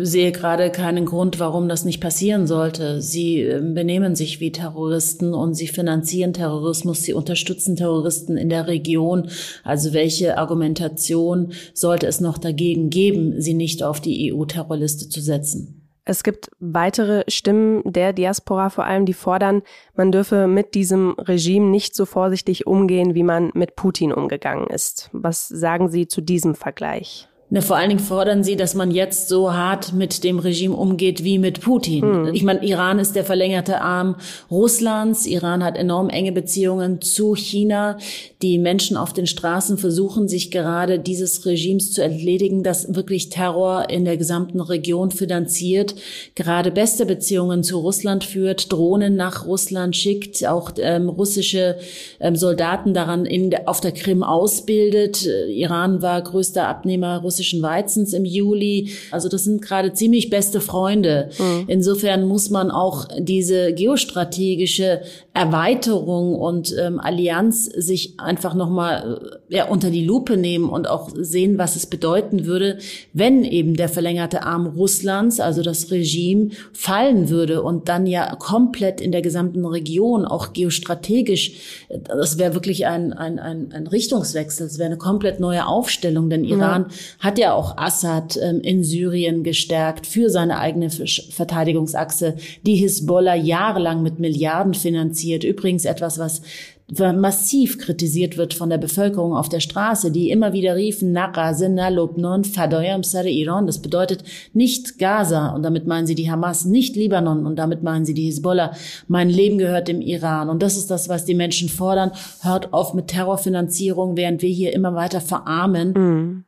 sehe 0.00 0.32
gerade 0.32 0.70
keinen 0.70 1.04
Grund, 1.04 1.38
warum 1.38 1.68
das 1.68 1.84
nicht 1.84 2.00
passieren 2.00 2.46
sollte. 2.46 3.00
Sie 3.00 3.42
äh, 3.42 3.60
benehmen 3.60 4.16
sich 4.16 4.40
wie 4.40 4.50
Terroristen 4.50 5.32
und 5.32 5.54
sie 5.54 5.68
finanzieren 5.68 6.32
Terrorismus, 6.32 7.02
sie 7.02 7.12
unterstützen 7.12 7.76
Terroristen 7.76 8.36
in 8.36 8.48
der 8.48 8.66
Region. 8.66 9.28
Also 9.62 9.92
welche 9.92 10.38
Argumentation 10.38 11.52
sollte 11.74 12.06
es 12.06 12.20
noch 12.20 12.38
dagegen 12.38 12.90
geben, 12.90 13.40
sie 13.40 13.54
nicht 13.54 13.82
auf 13.82 14.00
die 14.00 14.32
EU-Terrorliste 14.32 15.08
zu 15.08 15.20
setzen? 15.20 15.75
Es 16.08 16.22
gibt 16.22 16.50
weitere 16.60 17.24
Stimmen 17.26 17.82
der 17.84 18.12
Diaspora 18.12 18.70
vor 18.70 18.84
allem, 18.84 19.06
die 19.06 19.12
fordern, 19.12 19.62
man 19.96 20.12
dürfe 20.12 20.46
mit 20.46 20.76
diesem 20.76 21.16
Regime 21.18 21.66
nicht 21.66 21.96
so 21.96 22.06
vorsichtig 22.06 22.64
umgehen, 22.64 23.16
wie 23.16 23.24
man 23.24 23.50
mit 23.54 23.74
Putin 23.74 24.12
umgegangen 24.12 24.68
ist. 24.68 25.10
Was 25.12 25.48
sagen 25.48 25.88
Sie 25.88 26.06
zu 26.06 26.20
diesem 26.20 26.54
Vergleich? 26.54 27.28
Ne, 27.48 27.62
vor 27.62 27.76
allen 27.76 27.90
Dingen 27.90 28.00
fordern 28.00 28.42
sie, 28.42 28.56
dass 28.56 28.74
man 28.74 28.90
jetzt 28.90 29.28
so 29.28 29.52
hart 29.52 29.92
mit 29.92 30.24
dem 30.24 30.40
Regime 30.40 30.74
umgeht 30.74 31.22
wie 31.22 31.38
mit 31.38 31.60
Putin. 31.60 32.02
Hm. 32.02 32.34
Ich 32.34 32.42
meine, 32.42 32.64
Iran 32.66 32.98
ist 32.98 33.14
der 33.14 33.24
verlängerte 33.24 33.80
Arm 33.80 34.16
Russlands. 34.50 35.26
Iran 35.26 35.62
hat 35.62 35.76
enorm 35.78 36.08
enge 36.08 36.32
Beziehungen 36.32 37.00
zu 37.00 37.36
China. 37.36 37.98
Die 38.42 38.58
Menschen 38.58 38.96
auf 38.96 39.12
den 39.12 39.28
Straßen 39.28 39.78
versuchen 39.78 40.26
sich 40.26 40.50
gerade 40.50 40.98
dieses 40.98 41.46
Regimes 41.46 41.92
zu 41.92 42.02
entledigen, 42.02 42.64
das 42.64 42.96
wirklich 42.96 43.28
Terror 43.28 43.90
in 43.90 44.04
der 44.04 44.16
gesamten 44.16 44.60
Region 44.60 45.12
finanziert, 45.12 45.94
gerade 46.34 46.72
beste 46.72 47.06
Beziehungen 47.06 47.62
zu 47.62 47.78
Russland 47.78 48.24
führt, 48.24 48.72
Drohnen 48.72 49.14
nach 49.14 49.46
Russland 49.46 49.94
schickt, 49.94 50.44
auch 50.44 50.72
ähm, 50.78 51.08
russische 51.08 51.76
ähm, 52.18 52.34
Soldaten 52.34 52.92
daran 52.92 53.24
in, 53.24 53.54
auf 53.66 53.80
der 53.80 53.92
Krim 53.92 54.24
ausbildet. 54.24 55.24
Äh, 55.24 55.52
Iran 55.52 56.02
war 56.02 56.20
größter 56.20 56.66
Abnehmer 56.66 57.18
Russlands 57.18 57.35
russischen 57.36 57.62
Weizens 57.62 58.12
im 58.12 58.24
Juli. 58.24 58.92
Also 59.10 59.28
das 59.28 59.44
sind 59.44 59.60
gerade 59.60 59.92
ziemlich 59.92 60.30
beste 60.30 60.60
Freunde. 60.60 61.28
Mhm. 61.38 61.64
Insofern 61.68 62.26
muss 62.26 62.48
man 62.50 62.70
auch 62.70 63.08
diese 63.18 63.74
geostrategische 63.74 65.02
Erweiterung 65.34 66.34
und 66.34 66.74
ähm, 66.78 66.98
Allianz 66.98 67.66
sich 67.66 68.18
einfach 68.18 68.54
nochmal 68.54 69.20
äh, 69.50 69.56
ja, 69.56 69.66
unter 69.66 69.90
die 69.90 70.04
Lupe 70.04 70.38
nehmen 70.38 70.70
und 70.70 70.88
auch 70.88 71.10
sehen, 71.14 71.58
was 71.58 71.76
es 71.76 71.84
bedeuten 71.86 72.46
würde, 72.46 72.78
wenn 73.12 73.44
eben 73.44 73.76
der 73.76 73.90
verlängerte 73.90 74.44
Arm 74.44 74.66
Russlands, 74.66 75.38
also 75.38 75.62
das 75.62 75.90
Regime, 75.90 76.50
fallen 76.72 77.28
würde 77.28 77.62
und 77.62 77.90
dann 77.90 78.06
ja 78.06 78.34
komplett 78.36 79.02
in 79.02 79.12
der 79.12 79.20
gesamten 79.20 79.66
Region, 79.66 80.24
auch 80.24 80.54
geostrategisch, 80.54 81.84
äh, 81.88 81.98
das 81.98 82.38
wäre 82.38 82.54
wirklich 82.54 82.86
ein, 82.86 83.12
ein, 83.12 83.38
ein, 83.38 83.72
ein 83.72 83.86
Richtungswechsel, 83.86 84.66
es 84.66 84.78
wäre 84.78 84.86
eine 84.86 84.98
komplett 84.98 85.38
neue 85.38 85.66
Aufstellung, 85.66 86.30
denn 86.30 86.44
Iran 86.44 86.86
ja 86.88 86.96
hat 87.26 87.38
ja 87.38 87.52
auch 87.52 87.76
Assad 87.76 88.38
ähm, 88.40 88.60
in 88.60 88.84
Syrien 88.84 89.42
gestärkt 89.42 90.06
für 90.06 90.30
seine 90.30 90.58
eigene 90.58 90.88
Verteidigungsachse, 90.90 92.36
die 92.64 92.76
Hisbollah 92.76 93.34
jahrelang 93.34 94.02
mit 94.02 94.18
Milliarden 94.18 94.74
finanziert. 94.74 95.44
Übrigens 95.44 95.84
etwas, 95.84 96.18
was 96.18 96.40
massiv 96.88 97.78
kritisiert 97.78 98.36
wird 98.36 98.54
von 98.54 98.70
der 98.70 98.78
Bevölkerung 98.78 99.34
auf 99.34 99.48
der 99.48 99.58
Straße, 99.58 100.12
die 100.12 100.30
immer 100.30 100.52
wieder 100.52 100.76
riefen, 100.76 101.10
Naqazena 101.10 101.88
Lobnon 101.88 102.44
Fadoyam 102.44 103.02
Sare 103.02 103.28
Iran. 103.28 103.66
Das 103.66 103.82
bedeutet 103.82 104.22
nicht 104.52 104.98
Gaza 104.98 105.48
und 105.48 105.64
damit 105.64 105.88
meinen 105.88 106.06
sie 106.06 106.14
die 106.14 106.30
Hamas, 106.30 106.64
nicht 106.64 106.94
Libanon 106.94 107.44
und 107.44 107.56
damit 107.56 107.82
meinen 107.82 108.04
sie 108.04 108.14
die 108.14 108.26
Hisbollah. 108.26 108.72
Mein 109.08 109.28
Leben 109.28 109.58
gehört 109.58 109.88
dem 109.88 110.00
Iran 110.00 110.48
und 110.48 110.62
das 110.62 110.76
ist 110.76 110.90
das, 110.90 111.08
was 111.08 111.24
die 111.24 111.34
Menschen 111.34 111.68
fordern. 111.68 112.12
Hört 112.42 112.72
auf 112.72 112.94
mit 112.94 113.08
Terrorfinanzierung, 113.08 114.16
während 114.16 114.42
wir 114.42 114.50
hier 114.50 114.72
immer 114.72 114.94
weiter 114.94 115.20
verarmen. 115.20 115.92
Mhm. 115.92 116.45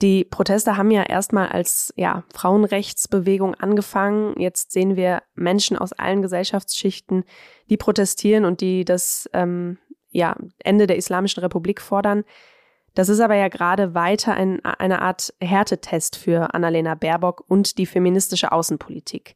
Die 0.00 0.24
Proteste 0.24 0.76
haben 0.76 0.92
ja 0.92 1.02
erstmal 1.02 1.48
als 1.48 1.92
ja, 1.96 2.22
Frauenrechtsbewegung 2.32 3.56
angefangen. 3.56 4.38
Jetzt 4.38 4.70
sehen 4.70 4.94
wir 4.94 5.22
Menschen 5.34 5.76
aus 5.76 5.92
allen 5.92 6.22
Gesellschaftsschichten, 6.22 7.24
die 7.68 7.76
protestieren 7.76 8.44
und 8.44 8.60
die 8.60 8.84
das 8.84 9.28
ähm, 9.32 9.78
ja, 10.10 10.36
Ende 10.60 10.86
der 10.86 10.96
Islamischen 10.96 11.40
Republik 11.40 11.80
fordern. 11.80 12.24
Das 12.94 13.08
ist 13.08 13.20
aber 13.20 13.34
ja 13.34 13.48
gerade 13.48 13.94
weiter 13.94 14.34
ein, 14.34 14.64
eine 14.64 15.02
Art 15.02 15.34
Härtetest 15.40 16.16
für 16.16 16.54
Annalena 16.54 16.94
Baerbock 16.94 17.44
und 17.48 17.78
die 17.78 17.86
feministische 17.86 18.52
Außenpolitik, 18.52 19.34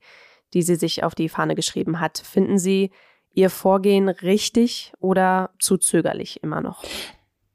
die 0.54 0.62
sie 0.62 0.76
sich 0.76 1.02
auf 1.02 1.14
die 1.14 1.28
Fahne 1.28 1.54
geschrieben 1.54 2.00
hat. 2.00 2.18
Finden 2.18 2.58
Sie 2.58 2.90
Ihr 3.34 3.50
Vorgehen 3.50 4.08
richtig 4.08 4.92
oder 5.00 5.50
zu 5.58 5.78
zögerlich 5.78 6.42
immer 6.42 6.60
noch? 6.60 6.84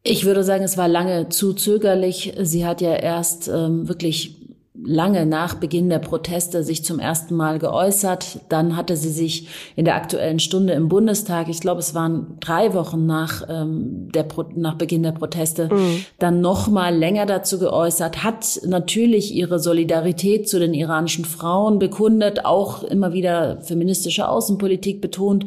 Ich 0.10 0.24
würde 0.24 0.46
sagen, 0.46 0.63
es 0.63 0.78
war 0.78 0.88
lange 0.88 1.28
zu 1.28 1.54
zögerlich. 1.54 2.34
Sie 2.41 2.65
hat 2.65 2.80
ja 2.80 2.93
erst 2.93 3.50
ähm, 3.50 3.89
wirklich 3.89 4.37
lange 4.84 5.26
nach 5.26 5.56
Beginn 5.56 5.90
der 5.90 6.00
Proteste 6.00 6.63
sich 6.63 6.86
zum 6.86 7.00
ersten 7.00 7.36
Mal 7.36 7.60
geäußert. 7.60 8.40
Dann 8.50 8.78
hatte 8.78 8.96
sie 8.96 9.10
sich 9.10 9.48
in 9.76 9.86
der 9.86 9.96
aktuellen 9.96 10.40
Stunde 10.40 10.74
im 10.74 10.88
Bundestag, 10.88 11.50
ich 11.50 11.62
glaube, 11.62 11.80
es 11.80 11.96
waren 11.96 12.38
drei 12.40 12.74
Wochen 12.74 13.06
nach, 13.06 13.44
ähm, 13.50 14.10
der 14.13 14.24
Pro 14.24 14.46
nach 14.56 14.76
Beginn 14.76 15.04
der 15.04 15.12
Proteste, 15.13 15.70
mhm. 15.74 16.06
dann 16.20 16.42
noch 16.42 16.68
mal 16.68 16.96
länger 16.96 17.26
dazu 17.26 17.60
geäußert, 17.60 18.24
hat 18.24 18.62
natürlich 18.66 19.34
ihre 19.34 19.60
Solidarität 19.60 20.48
zu 20.48 20.60
den 20.60 20.74
iranischen 20.74 21.26
Frauen 21.26 21.80
bekundet, 21.80 22.46
auch 22.46 22.84
immer 22.84 23.13
wieder 23.13 23.62
feministische 23.62 24.30
Außenpolitik 24.30 25.02
betont. 25.02 25.46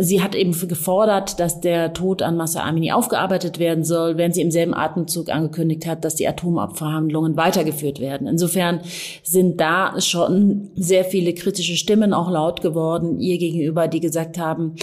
Sie 0.00 0.22
hat 0.22 0.34
eben 0.34 0.52
gefordert, 0.66 1.38
dass 1.38 1.60
der 1.60 1.92
Tod 1.92 2.22
an 2.22 2.36
Massa 2.36 2.62
Amini 2.62 2.92
aufgearbeitet 2.92 3.58
werden 3.58 3.84
soll, 3.84 4.16
während 4.16 4.34
sie 4.34 4.42
im 4.42 4.50
selben 4.50 4.74
Atemzug 4.74 5.30
angekündigt 5.30 5.86
hat, 5.86 6.04
dass 6.04 6.16
die 6.16 6.26
Atomabverhandlungen 6.26 7.36
weitergeführt 7.36 8.00
werden. 8.00 8.26
Insofern 8.26 8.55
Insofern 8.56 8.80
sind 9.22 9.60
da 9.60 10.00
schon 10.00 10.70
sehr 10.76 11.04
viele 11.04 11.34
kritische 11.34 11.76
Stimmen 11.76 12.14
auch 12.14 12.30
laut 12.30 12.62
geworden 12.62 13.20
ihr 13.20 13.36
gegenüber, 13.36 13.86
die 13.86 14.00
gesagt 14.00 14.38
haben, 14.38 14.76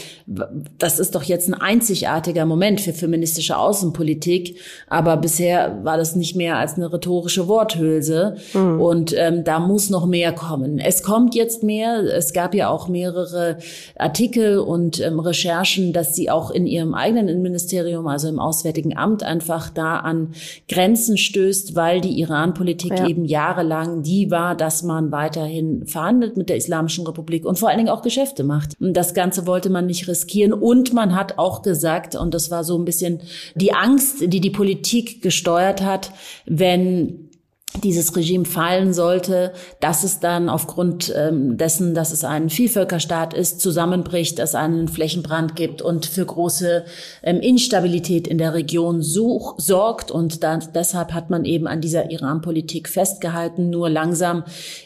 das 0.78 1.00
ist 1.00 1.16
doch 1.16 1.24
jetzt 1.24 1.48
ein 1.48 1.56
einzigartiger 1.56 2.46
Moment 2.46 2.82
für 2.82 2.94
feministische 2.94 3.58
Außenpolitik, 3.58 4.60
aber 4.88 5.18
bisher 5.18 5.80
war 5.84 5.98
das 5.98 6.16
nicht 6.16 6.36
mehr 6.36 6.58
als 6.58 6.76
eine 6.76 6.94
rhetorische 6.94 7.48
Worthülse 7.48 8.36
mhm. 8.54 8.80
und 8.80 9.16
ähm, 9.18 9.44
da 9.44 9.60
muss 9.60 9.90
noch 9.90 10.06
mehr 10.06 10.34
kommen. 10.34 10.78
Es 10.78 11.02
kommt 11.02 11.34
jetzt 11.34 11.64
mehr. 11.64 12.04
Es 12.04 12.34
gab 12.34 12.54
ja 12.54 12.70
auch 12.70 12.88
mehrere 12.88 13.58
Artikel 13.98 14.60
und 14.60 15.00
ähm, 15.00 15.20
Recherchen, 15.20 15.94
dass 15.94 16.16
sie 16.16 16.30
auch 16.30 16.52
in 16.52 16.68
ihrem 16.68 16.94
eigenen 16.94 17.28
Innenministerium, 17.28 18.06
also 18.06 18.28
im 18.28 18.40
Auswärtigen 18.40 18.96
Amt, 18.96 19.24
einfach 19.24 19.72
da 19.72 19.98
an 19.98 20.34
Grenzen 20.70 21.18
stößt, 21.18 21.76
weil 21.76 22.02
die 22.02 22.20
Iran-Politik 22.20 23.00
ja. 23.00 23.08
eben 23.08 23.26
Jahre 23.26 23.63
jahrelang 23.64 24.04
die 24.04 24.30
war, 24.32 24.56
dass 24.56 24.84
man 24.84 25.12
weiterhin 25.12 25.86
verhandelt 25.86 26.38
mit 26.38 26.50
der 26.50 26.58
Islamischen 26.58 27.06
Republik 27.06 27.46
und 27.46 27.58
vor 27.58 27.70
allen 27.70 27.78
Dingen 27.78 27.90
auch 27.90 28.02
Geschäfte 28.02 28.44
macht. 28.44 28.80
Und 28.80 28.94
das 28.94 29.14
Ganze 29.14 29.48
wollte 29.48 29.70
man 29.70 29.86
nicht 29.86 30.08
riskieren. 30.08 30.54
Und 30.54 30.94
man 30.94 31.16
hat 31.16 31.38
auch 31.38 31.62
gesagt, 31.62 32.16
und 32.16 32.34
das 32.34 32.52
war 32.52 32.64
so 32.64 32.78
ein 32.78 32.86
bisschen 32.86 33.22
die 33.56 33.74
Angst, 33.74 34.22
die 34.22 34.42
die 34.42 34.50
Politik 34.50 35.22
gesteuert 35.22 35.82
hat, 35.82 36.12
wenn 36.46 37.30
dieses 37.82 38.16
Regime 38.16 38.46
fallen 38.46 38.94
sollte, 38.94 39.52
dass 39.80 40.04
es 40.04 40.20
dann 40.20 40.48
aufgrund 40.48 41.14
ähm, 41.16 41.58
dessen, 41.58 41.96
dass 41.96 42.12
es 42.12 42.24
ein 42.24 42.50
Vielvölkerstaat 42.50 43.34
ist, 43.34 43.62
zusammenbricht, 43.62 44.38
dass 44.40 44.52
es 44.52 44.56
einen 44.56 44.88
Flächenbrand 44.88 45.56
gibt 45.56 45.82
und 45.82 46.06
für 46.06 46.26
große 46.26 46.86
ähm, 47.24 47.40
Instabilität 47.40 48.28
in 48.28 48.38
der 48.38 48.54
Region 48.54 49.02
such, 49.02 49.56
sorgt. 49.58 50.12
Und 50.12 50.44
dann, 50.44 50.64
deshalb 50.76 51.14
hat 51.14 51.30
man 51.30 51.46
eben 51.46 51.68
an 51.68 51.82
dieser 51.82 52.12
Iran-Politik 52.12 52.88
festgehalten. 52.88 53.70
Nur 53.70 53.90
langsam 53.90 54.44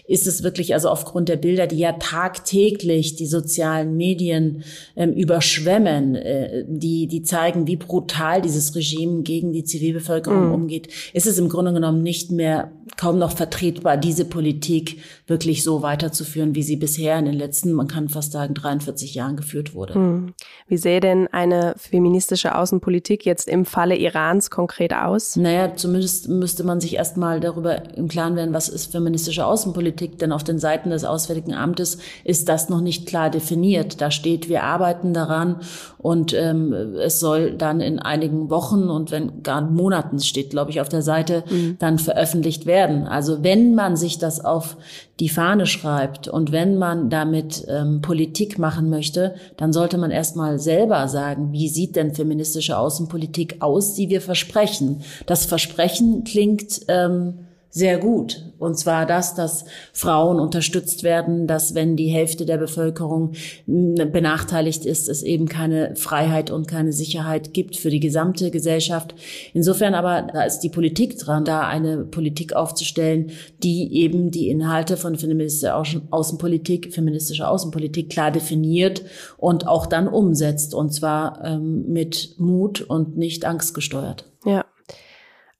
ist 0.08 0.26
es 0.26 0.44
wirklich, 0.44 0.74
also 0.74 0.90
aufgrund 0.90 1.30
der 1.30 1.38
Bilder, 1.38 1.68
die 1.68 1.80
ja 1.80 1.94
tagtäglich 1.94 3.16
die 3.16 3.28
sozialen 3.28 3.98
Medien 3.98 4.64
ähm, 4.96 5.12
überschwemmen, 5.14 6.16
äh, 6.16 6.64
die, 6.68 7.08
die 7.08 7.22
zeigen, 7.22 7.68
wie 7.68 7.76
brutal 7.76 8.42
dieses 8.42 8.76
Regime 8.76 9.24
gegen 9.24 9.52
die 9.52 9.66
Zivilbevölkerung 9.66 10.48
mhm. 10.48 10.54
umgeht, 10.54 10.88
ist 11.14 11.28
es 11.28 11.38
im 11.38 11.50
Grunde 11.50 11.74
genommen 11.74 12.02
nicht 12.02 12.32
mehr 12.32 12.72
kaum 12.98 13.20
noch 13.20 13.32
vertretbar, 13.32 13.98
diese 13.98 14.26
Politik 14.26 15.00
wirklich 15.28 15.64
so 15.64 15.82
weiterzuführen, 15.82 16.56
wie 16.56 16.64
sie 16.64 16.78
bisher 16.78 17.20
in 17.20 17.26
den 17.26 17.34
letzten, 17.34 17.74
man 17.74 17.88
kann 17.88 18.10
fast 18.10 18.32
sagen, 18.32 18.54
43 18.54 19.14
Jahren 19.14 19.36
geführt 19.36 19.74
wurde. 19.74 19.96
Hm. 19.96 20.34
Wie 20.68 20.78
sähe 20.78 21.00
denn 21.00 21.28
eine 21.32 21.76
feministische 21.78 22.56
Außenpolitik 22.56 23.26
jetzt 23.26 23.48
im 23.48 23.66
Falle 23.66 23.98
Irans 23.98 24.50
konkret 24.50 24.94
aus? 24.94 25.36
Naja, 25.36 25.76
zumindest 25.76 26.30
müsste 26.30 26.64
man 26.64 26.80
sich 26.80 26.96
erstmal 26.96 27.40
darüber 27.40 27.96
im 27.96 28.08
Klaren 28.08 28.36
werden, 28.36 28.54
was 28.54 28.70
ist 28.70 28.92
feministische 28.92 29.46
Außenpolitik, 29.46 30.18
denn 30.20 30.32
auf 30.32 30.44
den 30.44 30.60
Seiten 30.60 30.90
des 30.90 31.04
Auswärtigen 31.04 31.54
Amtes 31.54 31.98
ist 32.24 32.50
das 32.50 32.70
noch 32.70 32.82
nicht 32.82 33.06
klar 33.08 33.30
definiert. 33.30 34.02
Da 34.02 34.12
steht, 34.12 34.50
wir 34.50 34.64
arbeiten 34.64 35.14
daran 35.14 35.58
und 35.98 36.34
ähm, 36.34 36.74
es 36.74 37.20
soll 37.20 37.54
dann 37.54 37.82
in 37.82 38.00
einigen 38.00 38.50
Wochen 38.50 38.90
und 38.90 39.12
wenn 39.12 39.44
gar 39.44 39.62
Monaten 39.62 40.20
steht, 40.20 40.52
glaube 40.52 40.72
ich, 40.72 40.80
auf 40.80 40.90
der 40.90 41.02
Seite, 41.02 41.44
mhm. 41.50 41.78
dann 41.80 42.00
veröffentlicht 42.00 42.66
werden. 42.68 43.08
Also 43.08 43.44
wenn 43.44 43.74
man 43.74 43.96
sich 43.96 44.20
das 44.20 44.44
auf 44.44 44.78
die 45.20 45.30
Fahne 45.30 45.66
schreibt 45.66 46.28
und 46.28 46.52
wenn 46.52 46.78
man 46.78 47.10
damit 47.10 47.66
ähm, 47.68 48.02
Politik 48.02 48.60
machen 48.60 48.90
möchte, 48.90 49.36
dann 49.58 49.74
sollte 49.74 49.98
man 49.98 50.12
erstmal 50.12 50.60
selber 50.60 51.08
sagen, 51.08 51.52
wie 51.52 51.70
sieht 51.70 51.96
denn 51.96 52.14
feministische 52.14 52.78
Außenpolitik 52.78 53.58
aus, 53.62 53.96
die 53.96 54.10
wir 54.10 54.22
versprechen. 54.22 55.02
Das 55.26 55.46
Versprechen 55.46 56.24
klingt 56.24 56.82
ähm, 56.88 57.47
sehr 57.78 58.00
gut. 58.00 58.44
Und 58.58 58.78
zwar 58.78 59.06
das, 59.06 59.36
dass 59.36 59.66
Frauen 59.94 60.40
unterstützt 60.40 61.04
werden, 61.04 61.46
dass 61.46 61.76
wenn 61.76 61.96
die 61.96 62.08
Hälfte 62.08 62.46
der 62.46 62.58
Bevölkerung 62.58 63.34
benachteiligt 63.68 64.84
ist, 64.84 65.08
es 65.08 65.22
eben 65.22 65.48
keine 65.48 65.96
Freiheit 65.96 66.50
und 66.50 66.68
keine 66.68 66.92
Sicherheit 66.92 67.54
gibt 67.54 67.76
für 67.78 67.92
die 67.92 68.00
gesamte 68.00 68.50
Gesellschaft. 68.50 69.14
Insofern 69.54 69.94
aber, 69.94 70.24
da 70.34 70.42
ist 70.42 70.62
die 70.62 70.70
Politik 70.70 71.20
dran, 71.20 71.46
da 71.46 71.68
eine 71.68 72.04
Politik 72.04 72.54
aufzustellen, 72.54 73.32
die 73.62 73.94
eben 73.94 74.32
die 74.32 74.50
Inhalte 74.50 74.98
von 74.98 75.16
feministischer 75.16 75.78
Außenpolitik, 76.10 76.94
feministischer 76.94 77.52
Außenpolitik 77.52 78.10
klar 78.10 78.32
definiert 78.32 79.04
und 79.38 79.68
auch 79.68 79.86
dann 79.86 80.08
umsetzt. 80.08 80.74
Und 80.74 80.94
zwar 80.94 81.44
ähm, 81.46 81.86
mit 81.88 82.40
Mut 82.40 82.82
und 82.82 83.18
nicht 83.18 83.46
angstgesteuert. 83.46 84.26
Ja. 84.46 84.66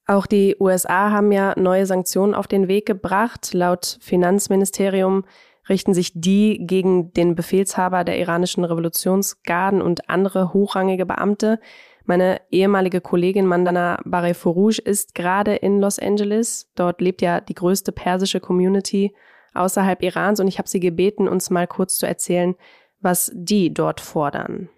Auch 0.08 0.24
die 0.24 0.56
USA 0.58 1.10
haben 1.10 1.32
ja 1.32 1.52
neue 1.58 1.84
Sanktionen 1.84 2.34
auf 2.34 2.46
den 2.46 2.66
Weg 2.66 2.86
gebracht. 2.86 3.52
Laut 3.52 3.98
Finanzministerium 4.00 5.26
richten 5.68 5.92
sich 5.92 6.12
die 6.14 6.66
gegen 6.66 7.12
den 7.12 7.34
Befehlshaber 7.34 8.04
der 8.04 8.18
iranischen 8.18 8.64
Revolutionsgarden 8.64 9.82
und 9.82 10.08
andere 10.08 10.54
hochrangige 10.54 11.04
Beamte. 11.04 11.60
Meine 12.06 12.40
ehemalige 12.50 13.02
Kollegin 13.02 13.44
Mandana 13.44 14.00
Barefourouj 14.06 14.78
ist 14.82 15.14
gerade 15.14 15.54
in 15.56 15.78
Los 15.78 15.98
Angeles. 15.98 16.70
Dort 16.74 17.02
lebt 17.02 17.20
ja 17.20 17.42
die 17.42 17.54
größte 17.54 17.92
persische 17.92 18.40
Community 18.40 19.14
außerhalb 19.52 20.02
Irans 20.02 20.40
und 20.40 20.48
ich 20.48 20.56
habe 20.56 20.70
sie 20.70 20.80
gebeten, 20.80 21.28
uns 21.28 21.50
mal 21.50 21.66
kurz 21.66 21.98
zu 21.98 22.06
erzählen, 22.06 22.54
was 23.02 23.30
die 23.34 23.74
dort 23.74 24.00
fordern. 24.00 24.70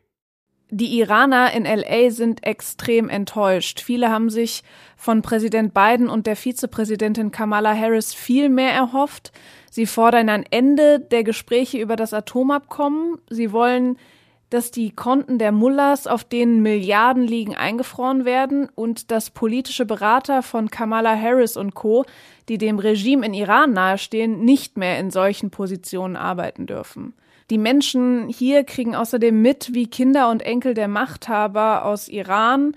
Die 0.73 0.99
Iraner 1.01 1.53
in 1.53 1.65
LA 1.65 2.11
sind 2.11 2.47
extrem 2.47 3.09
enttäuscht. 3.09 3.81
Viele 3.81 4.11
haben 4.11 4.31
sich 4.31 4.63
von 4.97 5.21
Präsident 5.21 5.75
Biden 5.75 6.09
und 6.09 6.29
der 6.29 6.37
Vizepräsidentin 6.37 7.33
Kamala 7.33 7.75
Harris 7.77 8.15
viel 8.15 8.49
mehr 8.49 8.73
erhofft. 8.73 9.33
Sie 9.69 9.87
fordern 9.87 10.29
ein 10.29 10.45
Ende 10.49 11.01
der 11.01 11.25
Gespräche 11.25 11.79
über 11.79 11.97
das 11.97 12.15
Atomabkommen. 12.15 13.19
Sie 13.29 13.51
wollen, 13.51 13.99
dass 14.51 14.71
die 14.71 14.91
Konten 14.91 15.39
der 15.39 15.51
Mullahs, 15.51 16.07
auf 16.07 16.23
denen 16.23 16.63
Milliarden 16.63 17.25
liegen, 17.25 17.57
eingefroren 17.57 18.25
werden 18.25 18.69
und 18.73 19.11
dass 19.11 19.31
politische 19.31 19.87
Berater 19.87 20.43
von 20.43 20.71
Kamala 20.71 21.17
Harris 21.17 21.57
und 21.57 21.75
Co., 21.75 22.05
die 22.49 22.59
dem 22.59 22.79
Regime 22.79 23.27
in 23.27 23.35
Iran 23.35 23.73
nahestehen, 23.73 24.45
nicht 24.45 24.77
mehr 24.77 25.01
in 25.01 25.11
solchen 25.11 25.51
Positionen 25.51 26.17
arbeiten 26.17 26.67
dürfen. 26.67 27.15
Die 27.51 27.59
Menschen 27.59 28.29
hier 28.29 28.63
kriegen 28.65 28.95
außerdem 28.95 29.43
mit, 29.43 29.75
wie 29.75 29.89
Kinder 29.89 30.31
und 30.31 30.43
Enkel 30.43 30.75
der 30.75 30.89
Machthaber 30.89 31.85
aus 31.85 32.09
Iran 32.09 32.75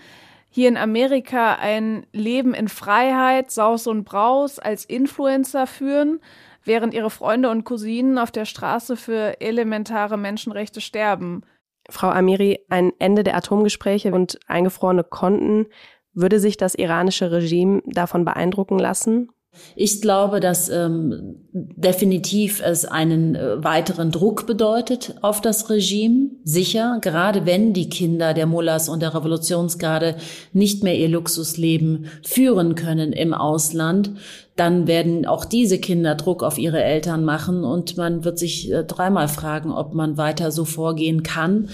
hier 0.50 0.70
in 0.70 0.78
Amerika 0.78 1.56
ein 1.56 2.06
Leben 2.12 2.54
in 2.54 2.68
Freiheit, 2.68 3.50
Saus 3.50 3.88
und 3.88 4.04
Braus 4.04 4.60
als 4.60 4.86
Influencer 4.86 5.66
führen, 5.66 6.20
während 6.64 6.94
ihre 6.94 7.10
Freunde 7.10 7.50
und 7.50 7.64
Cousinen 7.64 8.20
auf 8.20 8.30
der 8.30 8.46
Straße 8.46 8.96
für 8.96 9.42
elementare 9.42 10.16
Menschenrechte 10.18 10.80
sterben. 10.80 11.42
Frau 11.90 12.10
Amiri, 12.10 12.60
ein 12.70 12.94
Ende 13.00 13.24
der 13.24 13.36
Atomgespräche 13.36 14.12
und 14.12 14.40
eingefrorene 14.48 15.04
Konten, 15.04 15.66
würde 16.14 16.40
sich 16.40 16.58
das 16.58 16.76
iranische 16.76 17.32
Regime 17.32 17.82
davon 17.86 18.24
beeindrucken 18.24 18.78
lassen? 18.78 19.30
Ich 19.76 20.02
glaube, 20.02 20.40
dass 20.40 20.70
ähm, 20.70 21.36
definitiv 21.52 22.62
es 22.64 22.86
einen 22.86 23.36
äh, 23.36 23.64
weiteren 23.64 24.12
Druck 24.12 24.48
bedeutet 24.48 25.16
auf 25.22 25.42
das 25.42 25.70
Regime. 25.70 26.32
Sicher, 26.44 26.98
gerade 27.02 27.46
wenn 27.46 27.74
die 27.74 27.90
Kinder 27.90 28.34
der 28.34 28.46
Mullahs 28.46 28.90
und 28.90 29.02
der 29.02 29.14
Revolutionsgarde 29.14 30.16
nicht 30.54 30.84
mehr 30.84 30.98
ihr 30.98 31.10
Luxusleben 31.10 32.08
führen 32.24 32.76
können 32.76 33.14
im 33.14 33.34
Ausland, 33.34 34.12
dann 34.56 34.88
werden 34.88 35.26
auch 35.26 35.46
diese 35.46 35.80
Kinder 35.80 36.16
Druck 36.16 36.44
auf 36.44 36.58
ihre 36.58 36.84
Eltern 36.84 37.24
machen 37.24 37.64
und 37.64 37.98
man 37.98 38.24
wird 38.24 38.38
sich 38.38 38.72
äh, 38.72 38.84
dreimal 38.84 39.28
fragen, 39.28 39.72
ob 39.72 39.94
man 39.94 40.18
weiter 40.18 40.52
so 40.52 40.66
vorgehen 40.66 41.24
kann 41.24 41.70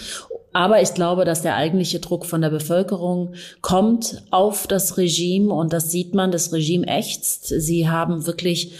aber 0.53 0.81
ich 0.81 0.93
glaube, 0.93 1.25
dass 1.25 1.41
der 1.41 1.55
eigentliche 1.55 1.99
Druck 1.99 2.25
von 2.25 2.41
der 2.41 2.49
Bevölkerung 2.49 3.33
kommt 3.61 4.23
auf 4.31 4.67
das 4.67 4.97
Regime 4.97 5.53
und 5.53 5.73
das 5.73 5.91
sieht 5.91 6.15
man, 6.15 6.31
das 6.31 6.51
Regime 6.51 6.87
ächzt. 6.87 7.47
Sie 7.47 7.87
haben 7.87 8.25
wirklich 8.25 8.73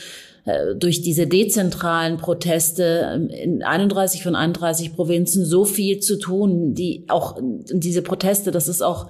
äh, 0.45 0.75
durch 0.75 1.01
diese 1.01 1.27
dezentralen 1.27 2.17
Proteste 2.17 3.11
ähm, 3.13 3.29
in 3.29 3.63
31 3.63 4.23
von 4.23 4.35
31 4.35 4.95
Provinzen 4.95 5.45
so 5.45 5.63
viel 5.63 5.99
zu 5.99 6.17
tun, 6.17 6.73
die 6.73 7.05
auch 7.07 7.37
diese 7.39 8.01
Proteste, 8.01 8.51
das 8.51 8.67
ist 8.67 8.81
auch 8.81 9.07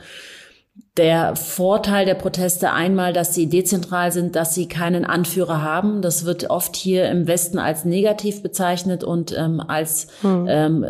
der 0.98 1.36
Vorteil 1.38 2.06
der 2.06 2.15
Proteste 2.15 2.74
einmal, 2.74 3.13
dass 3.13 3.34
sie 3.34 3.48
dezentral 3.48 4.12
sind, 4.12 4.36
dass 4.36 4.54
sie 4.54 4.68
keinen 4.68 5.06
Anführer 5.06 5.62
haben. 5.62 6.02
Das 6.02 6.26
wird 6.26 6.50
oft 6.50 6.76
hier 6.76 7.10
im 7.10 7.26
Westen 7.26 7.58
als 7.58 7.86
negativ 7.86 8.44
bezeichnet 8.44 9.04
und 9.04 9.34
ähm, 9.38 9.62
als 9.62 10.08
hm. 10.22 10.46
ähm, 10.50 10.86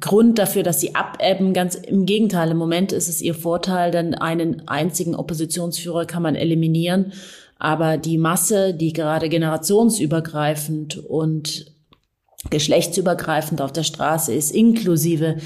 Grund 0.00 0.38
dafür, 0.38 0.62
dass 0.62 0.80
sie 0.80 0.94
abebben. 0.94 1.52
Ganz 1.52 1.74
im 1.74 2.06
Gegenteil, 2.06 2.50
im 2.50 2.56
Moment 2.56 2.92
ist 2.92 3.08
es 3.08 3.20
ihr 3.20 3.34
Vorteil, 3.34 3.90
denn 3.90 4.14
einen 4.14 4.66
einzigen 4.68 5.14
Oppositionsführer 5.14 6.06
kann 6.06 6.22
man 6.22 6.34
eliminieren. 6.34 7.12
Aber 7.58 7.98
die 7.98 8.18
Masse, 8.18 8.72
die 8.72 8.94
gerade 8.94 9.28
generationsübergreifend 9.28 10.98
und 11.04 11.75
geschlechtsübergreifend 12.50 13.60
auf 13.60 13.72
der 13.72 13.82
Straße 13.82 14.32
ist, 14.32 14.50
inklusive 14.50 15.36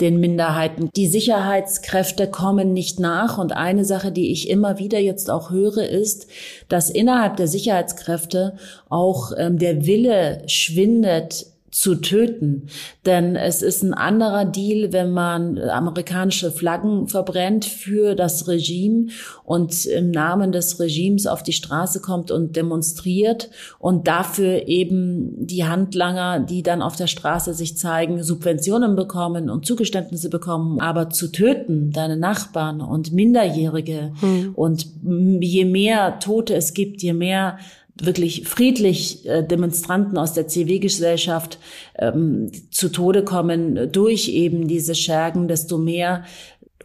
den 0.00 0.20
Minderheiten. 0.20 0.90
Die 0.96 1.06
Sicherheitskräfte 1.06 2.28
kommen 2.28 2.72
nicht 2.72 3.00
nach. 3.00 3.38
Und 3.38 3.52
eine 3.52 3.84
Sache, 3.84 4.12
die 4.12 4.32
ich 4.32 4.48
immer 4.48 4.78
wieder 4.78 4.98
jetzt 4.98 5.30
auch 5.30 5.50
höre, 5.50 5.88
ist, 5.88 6.26
dass 6.68 6.90
innerhalb 6.90 7.36
der 7.36 7.48
Sicherheitskräfte 7.48 8.54
auch 8.88 9.32
ähm, 9.36 9.58
der 9.58 9.86
Wille 9.86 10.42
schwindet, 10.46 11.46
zu 11.70 11.94
töten. 11.94 12.68
Denn 13.06 13.36
es 13.36 13.62
ist 13.62 13.82
ein 13.82 13.94
anderer 13.94 14.44
Deal, 14.44 14.92
wenn 14.92 15.12
man 15.12 15.58
amerikanische 15.58 16.50
Flaggen 16.50 17.06
verbrennt 17.08 17.64
für 17.64 18.14
das 18.14 18.48
Regime 18.48 19.08
und 19.44 19.86
im 19.86 20.10
Namen 20.10 20.52
des 20.52 20.80
Regimes 20.80 21.26
auf 21.26 21.42
die 21.42 21.52
Straße 21.52 22.00
kommt 22.00 22.30
und 22.30 22.56
demonstriert 22.56 23.50
und 23.78 24.08
dafür 24.08 24.66
eben 24.66 25.46
die 25.46 25.64
Handlanger, 25.64 26.40
die 26.40 26.62
dann 26.62 26.82
auf 26.82 26.96
der 26.96 27.06
Straße 27.06 27.54
sich 27.54 27.76
zeigen, 27.76 28.22
Subventionen 28.22 28.96
bekommen 28.96 29.48
und 29.48 29.64
Zugeständnisse 29.64 30.28
bekommen. 30.28 30.80
Aber 30.80 31.10
zu 31.10 31.30
töten, 31.30 31.92
deine 31.92 32.16
Nachbarn 32.16 32.80
und 32.80 33.12
Minderjährige 33.12 34.12
hm. 34.20 34.52
und 34.54 34.86
je 35.02 35.64
mehr 35.64 36.18
Tote 36.18 36.54
es 36.54 36.74
gibt, 36.74 37.02
je 37.02 37.12
mehr 37.12 37.58
wirklich 38.04 38.48
friedlich 38.48 39.26
äh, 39.28 39.42
Demonstranten 39.42 40.18
aus 40.18 40.32
der 40.32 40.48
Zivilgesellschaft 40.48 41.58
ähm, 41.98 42.50
zu 42.70 42.88
Tode 42.88 43.24
kommen 43.24 43.90
durch 43.92 44.28
eben 44.28 44.68
diese 44.68 44.94
Schergen, 44.94 45.48
desto 45.48 45.78
mehr 45.78 46.24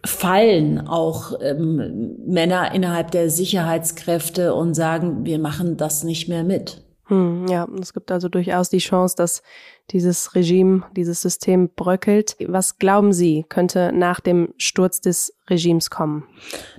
fallen 0.05 0.87
auch 0.87 1.33
ähm, 1.41 2.17
Männer 2.25 2.73
innerhalb 2.73 3.11
der 3.11 3.29
Sicherheitskräfte 3.29 4.53
und 4.53 4.75
sagen, 4.75 5.25
wir 5.25 5.39
machen 5.39 5.77
das 5.77 6.03
nicht 6.03 6.29
mehr 6.29 6.43
mit. 6.43 6.84
Hm, 7.07 7.45
ja, 7.47 7.67
es 7.79 7.93
gibt 7.93 8.11
also 8.11 8.29
durchaus 8.29 8.69
die 8.69 8.79
Chance, 8.79 9.15
dass 9.15 9.43
dieses 9.91 10.33
Regime, 10.33 10.83
dieses 10.95 11.21
System 11.21 11.69
bröckelt. 11.69 12.35
Was 12.47 12.79
glauben 12.79 13.13
Sie, 13.13 13.45
könnte 13.47 13.91
nach 13.93 14.19
dem 14.19 14.55
Sturz 14.57 15.01
des 15.01 15.37
Regimes 15.47 15.91
kommen? 15.91 16.23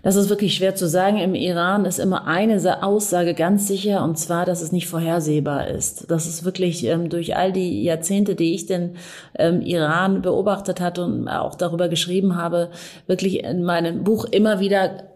Das 0.03 0.17
ist 0.17 0.29
wirklich 0.29 0.55
schwer 0.57 0.75
zu 0.75 0.89
sagen. 0.89 1.19
Im 1.19 1.37
Iran 1.37 1.85
ist 1.85 2.01
immer 2.01 2.27
eine 2.27 2.83
Aussage 2.83 3.35
ganz 3.35 3.69
sicher, 3.69 4.03
und 4.03 4.19
zwar, 4.19 4.45
dass 4.45 4.63
es 4.63 4.73
nicht 4.73 4.89
vorhersehbar 4.89 5.69
ist. 5.69 6.11
Das 6.11 6.27
ist 6.27 6.45
wirklich 6.45 6.85
ähm, 6.85 7.09
durch 7.09 7.37
all 7.37 7.53
die 7.53 7.85
Jahrzehnte, 7.85 8.35
die 8.35 8.55
ich 8.55 8.67
den 8.67 8.97
ähm, 9.39 9.61
Iran 9.61 10.23
beobachtet 10.23 10.81
hatte 10.81 11.05
und 11.05 11.29
auch 11.29 11.55
darüber 11.55 11.89
geschrieben 11.89 12.35
habe, 12.35 12.71
wirklich 13.07 13.45
in 13.45 13.63
meinem 13.63 14.03
Buch 14.03 14.25
immer 14.25 14.59
wieder 14.59 15.16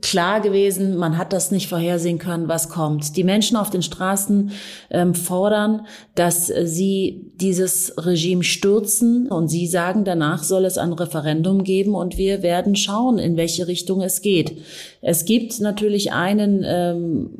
klar 0.00 0.40
gewesen, 0.40 0.96
man 0.96 1.18
hat 1.18 1.32
das 1.32 1.50
nicht 1.50 1.68
vorhersehen 1.68 2.18
können, 2.18 2.48
was 2.48 2.68
kommt. 2.68 3.16
Die 3.16 3.24
Menschen 3.24 3.56
auf 3.56 3.70
den 3.70 3.82
Straßen 3.82 4.52
ähm, 4.90 5.14
fordern, 5.14 5.86
dass 6.14 6.48
äh, 6.48 6.66
sie 6.66 7.30
dieses 7.36 7.94
Regime 7.98 8.42
stürzen 8.42 9.28
und 9.30 9.48
sie 9.48 9.66
sagen, 9.66 10.04
danach 10.04 10.42
soll 10.42 10.64
es 10.64 10.78
ein 10.78 10.92
Referendum 10.92 11.64
geben 11.64 11.94
und 11.94 12.16
wir 12.16 12.42
werden 12.42 12.74
schauen, 12.76 13.18
in 13.18 13.36
welche 13.36 13.66
Richtung 13.68 14.00
es 14.00 14.22
geht. 14.22 14.58
Es 15.02 15.24
gibt 15.24 15.60
natürlich 15.60 16.12
einen 16.12 16.62
ähm, 16.64 17.30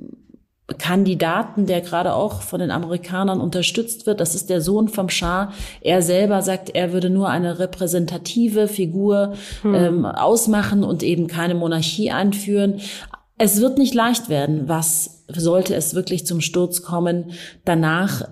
Kandidaten, 0.78 1.66
der 1.66 1.82
gerade 1.82 2.14
auch 2.14 2.40
von 2.40 2.58
den 2.58 2.70
Amerikanern 2.70 3.40
unterstützt 3.40 4.06
wird. 4.06 4.20
Das 4.20 4.34
ist 4.34 4.48
der 4.48 4.62
Sohn 4.62 4.88
vom 4.88 5.10
Schah. 5.10 5.52
Er 5.82 6.00
selber 6.00 6.40
sagt, 6.40 6.70
er 6.70 6.92
würde 6.92 7.10
nur 7.10 7.28
eine 7.28 7.58
repräsentative 7.58 8.66
Figur 8.66 9.34
hm. 9.60 9.74
ähm, 9.74 10.06
ausmachen 10.06 10.82
und 10.82 11.02
eben 11.02 11.26
keine 11.26 11.54
Monarchie 11.54 12.10
einführen. 12.10 12.80
Es 13.36 13.60
wird 13.60 13.76
nicht 13.76 13.94
leicht 13.94 14.30
werden, 14.30 14.68
was 14.68 15.13
sollte 15.28 15.74
es 15.74 15.94
wirklich 15.94 16.26
zum 16.26 16.40
Sturz 16.40 16.82
kommen, 16.82 17.32
danach 17.64 18.28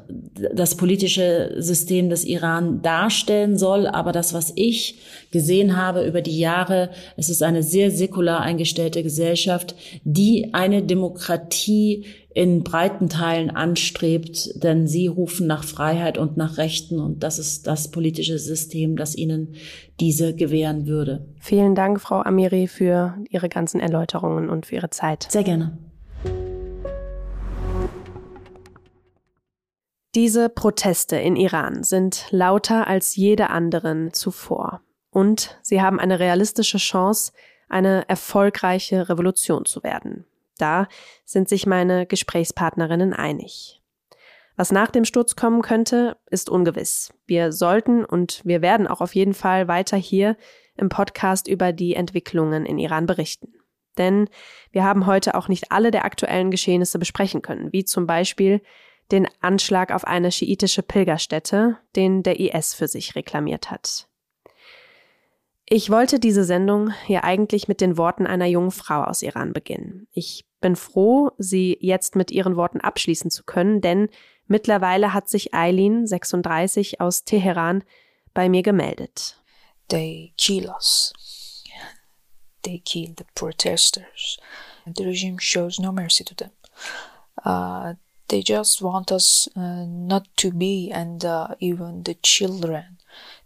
das 0.54 0.76
politische 0.76 1.54
System 1.58 2.10
des 2.10 2.24
Iran 2.24 2.82
darstellen 2.82 3.56
soll. 3.56 3.86
Aber 3.86 4.12
das, 4.12 4.34
was 4.34 4.52
ich 4.56 4.98
gesehen 5.30 5.76
habe 5.76 6.04
über 6.04 6.20
die 6.20 6.38
Jahre, 6.38 6.90
es 7.16 7.30
ist 7.30 7.42
eine 7.42 7.62
sehr 7.62 7.90
säkular 7.90 8.40
eingestellte 8.40 9.02
Gesellschaft, 9.02 9.74
die 10.04 10.52
eine 10.52 10.82
Demokratie 10.82 12.04
in 12.34 12.62
breiten 12.62 13.08
Teilen 13.08 13.50
anstrebt, 13.50 14.62
denn 14.62 14.86
sie 14.86 15.06
rufen 15.06 15.46
nach 15.46 15.64
Freiheit 15.64 16.16
und 16.16 16.36
nach 16.36 16.56
Rechten 16.56 16.98
und 16.98 17.22
das 17.22 17.38
ist 17.38 17.66
das 17.66 17.90
politische 17.90 18.38
System, 18.38 18.96
das 18.96 19.14
ihnen 19.14 19.54
diese 20.00 20.34
gewähren 20.34 20.86
würde. 20.86 21.26
Vielen 21.40 21.74
Dank, 21.74 22.00
Frau 22.00 22.22
Amiri, 22.22 22.68
für 22.68 23.16
Ihre 23.28 23.50
ganzen 23.50 23.80
Erläuterungen 23.80 24.48
und 24.48 24.66
für 24.66 24.76
Ihre 24.76 24.90
Zeit. 24.90 25.26
Sehr 25.30 25.44
gerne. 25.44 25.76
Diese 30.14 30.50
Proteste 30.50 31.16
in 31.16 31.36
Iran 31.36 31.84
sind 31.84 32.26
lauter 32.30 32.86
als 32.86 33.16
jede 33.16 33.48
anderen 33.48 34.12
zuvor. 34.12 34.82
Und 35.10 35.58
sie 35.62 35.80
haben 35.80 35.98
eine 35.98 36.20
realistische 36.20 36.76
Chance, 36.76 37.32
eine 37.70 38.06
erfolgreiche 38.10 39.08
Revolution 39.08 39.64
zu 39.64 39.82
werden. 39.82 40.26
Da 40.58 40.86
sind 41.24 41.48
sich 41.48 41.66
meine 41.66 42.04
Gesprächspartnerinnen 42.04 43.14
einig. 43.14 43.80
Was 44.54 44.70
nach 44.70 44.90
dem 44.90 45.06
Sturz 45.06 45.34
kommen 45.34 45.62
könnte, 45.62 46.18
ist 46.30 46.50
ungewiss. 46.50 47.14
Wir 47.26 47.50
sollten 47.50 48.04
und 48.04 48.42
wir 48.44 48.60
werden 48.60 48.86
auch 48.86 49.00
auf 49.00 49.14
jeden 49.14 49.32
Fall 49.32 49.66
weiter 49.66 49.96
hier 49.96 50.36
im 50.76 50.90
Podcast 50.90 51.48
über 51.48 51.72
die 51.72 51.94
Entwicklungen 51.94 52.66
in 52.66 52.78
Iran 52.78 53.06
berichten. 53.06 53.54
Denn 53.96 54.28
wir 54.72 54.84
haben 54.84 55.06
heute 55.06 55.34
auch 55.34 55.48
nicht 55.48 55.72
alle 55.72 55.90
der 55.90 56.04
aktuellen 56.04 56.50
Geschehnisse 56.50 56.98
besprechen 56.98 57.40
können, 57.40 57.72
wie 57.72 57.86
zum 57.86 58.06
Beispiel 58.06 58.60
den 59.12 59.28
Anschlag 59.40 59.92
auf 59.92 60.04
eine 60.04 60.32
schiitische 60.32 60.82
Pilgerstätte, 60.82 61.78
den 61.94 62.22
der 62.22 62.40
IS 62.40 62.74
für 62.74 62.88
sich 62.88 63.14
reklamiert 63.14 63.70
hat. 63.70 64.08
Ich 65.66 65.90
wollte 65.90 66.18
diese 66.18 66.44
Sendung 66.44 66.92
hier 67.06 67.24
eigentlich 67.24 67.68
mit 67.68 67.80
den 67.80 67.96
Worten 67.96 68.26
einer 68.26 68.46
jungen 68.46 68.72
Frau 68.72 69.04
aus 69.04 69.22
Iran 69.22 69.52
beginnen. 69.52 70.08
Ich 70.12 70.44
bin 70.60 70.76
froh, 70.76 71.30
sie 71.38 71.78
jetzt 71.80 72.16
mit 72.16 72.30
ihren 72.30 72.56
Worten 72.56 72.80
abschließen 72.80 73.30
zu 73.30 73.44
können, 73.44 73.80
denn 73.80 74.08
mittlerweile 74.46 75.14
hat 75.14 75.28
sich 75.28 75.54
Eileen, 75.54 76.06
36, 76.06 77.00
aus 77.00 77.24
Teheran 77.24 77.84
bei 78.34 78.48
mir 78.48 78.62
gemeldet. 78.62 79.40
They 79.88 80.34
kill 80.36 80.66
us. 80.68 81.12
They 82.62 82.78
kill 82.78 83.14
the 83.16 83.24
protesters. 83.34 84.38
The 84.86 85.04
regime 85.04 85.40
shows 85.40 85.78
no 85.78 85.92
mercy 85.92 86.24
to 86.24 86.34
them. 86.34 86.50
Uh, 87.44 87.94
they 88.32 88.42
just 88.42 88.80
want 88.80 89.12
us 89.12 89.46
uh, 89.54 89.84
not 89.86 90.26
to 90.38 90.50
be, 90.50 90.90
and 90.90 91.22
uh, 91.24 91.48
even 91.60 92.02
the 92.02 92.14
children. 92.22 92.98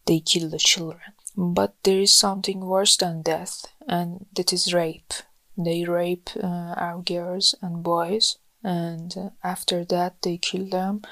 They 0.07 0.20
kill 0.20 0.49
the 0.49 0.59
children. 0.59 1.12
But 1.37 1.75
there 1.83 2.01
is 2.01 2.14
something 2.14 2.61
worse 2.61 2.96
than 2.96 3.22
death, 3.22 3.66
and 3.88 4.27
that 4.37 4.53
is 4.53 4.72
rape. 4.72 5.12
They 5.59 5.84
rape 5.84 6.30
uh, 6.37 6.74
our 6.76 7.03
girls 7.03 7.57
and 7.61 7.82
boys, 7.82 8.39
and 8.62 9.12
uh, 9.16 9.30
after 9.43 9.84
that 9.87 10.22
they 10.22 10.39
kill 10.39 10.70
them. 10.70 11.03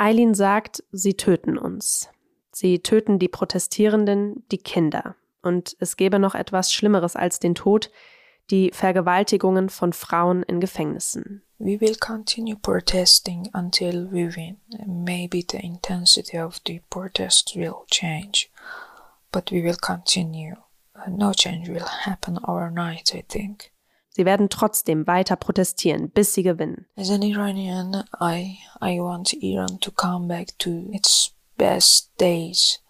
Eileen 0.00 0.34
sagt, 0.34 0.82
sie 0.92 1.14
töten 1.14 1.58
uns. 1.58 2.08
Sie 2.52 2.78
töten 2.78 3.18
die 3.18 3.28
Protestierenden, 3.28 4.44
die 4.50 4.58
Kinder. 4.58 5.14
Und 5.42 5.76
es 5.78 5.96
gäbe 5.96 6.18
noch 6.18 6.34
etwas 6.34 6.72
Schlimmeres 6.72 7.16
als 7.16 7.38
den 7.38 7.54
Tod. 7.54 7.90
die 8.50 8.70
Vergewaltigungen 8.72 9.68
von 9.68 9.92
Frauen 9.92 10.42
in 10.42 10.60
Gefängnissen. 10.60 11.42
We 11.60 11.76
will 11.76 11.96
continue 11.96 12.54
protesting 12.56 13.48
until 13.52 14.04
we 14.04 14.26
win. 14.26 14.58
Maybe 14.86 15.42
the 15.42 15.64
intensity 15.64 16.38
of 16.38 16.60
the 16.64 16.80
protest 16.88 17.52
will 17.56 17.84
change, 17.90 18.50
but 19.32 19.50
we 19.50 19.60
will 19.62 19.76
continue. 19.76 20.54
No 21.08 21.32
change 21.32 21.68
will 21.68 21.86
happen 22.04 22.38
overnight, 22.46 23.12
I 23.14 23.24
think. 23.28 23.72
Sie 24.10 24.24
werden 24.24 24.48
trotzdem 24.48 25.06
weiter 25.06 25.36
protestieren, 25.36 26.10
bis 26.10 26.34
sie 26.34 26.42
gewinnen. 26.42 26.86
As 26.96 27.10
an 27.10 27.22
Iranian, 27.22 28.04
I, 28.20 28.58
I 28.80 29.00
want 29.00 29.32
Iran 29.32 29.78
to 29.80 29.90
come 29.92 30.26
back 30.26 30.58
to 30.58 30.88
its 30.92 31.32
best 31.56 32.16
days. 32.18 32.80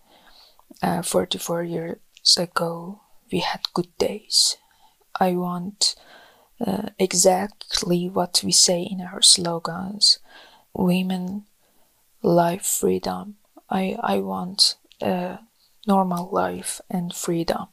Uh, 0.83 1.03
44 1.03 1.65
years 1.65 2.37
ago, 2.39 3.01
we 3.31 3.41
had 3.41 3.61
good 3.75 3.89
days. 3.99 4.57
I 5.21 5.37
want 5.37 5.97
uh, 6.65 6.89
exactly 6.99 8.09
what 8.09 8.43
we 8.45 8.53
say 8.53 8.83
in 8.83 9.01
our 9.01 9.23
slogans 9.23 10.19
women, 10.75 11.45
life, 12.23 12.65
freedom. 12.65 13.37
I, 13.71 13.97
I 14.01 14.21
want 14.21 14.77
a 15.01 15.39
normal 15.87 16.31
life 16.31 16.81
and 16.89 17.13
freedom. 17.13 17.69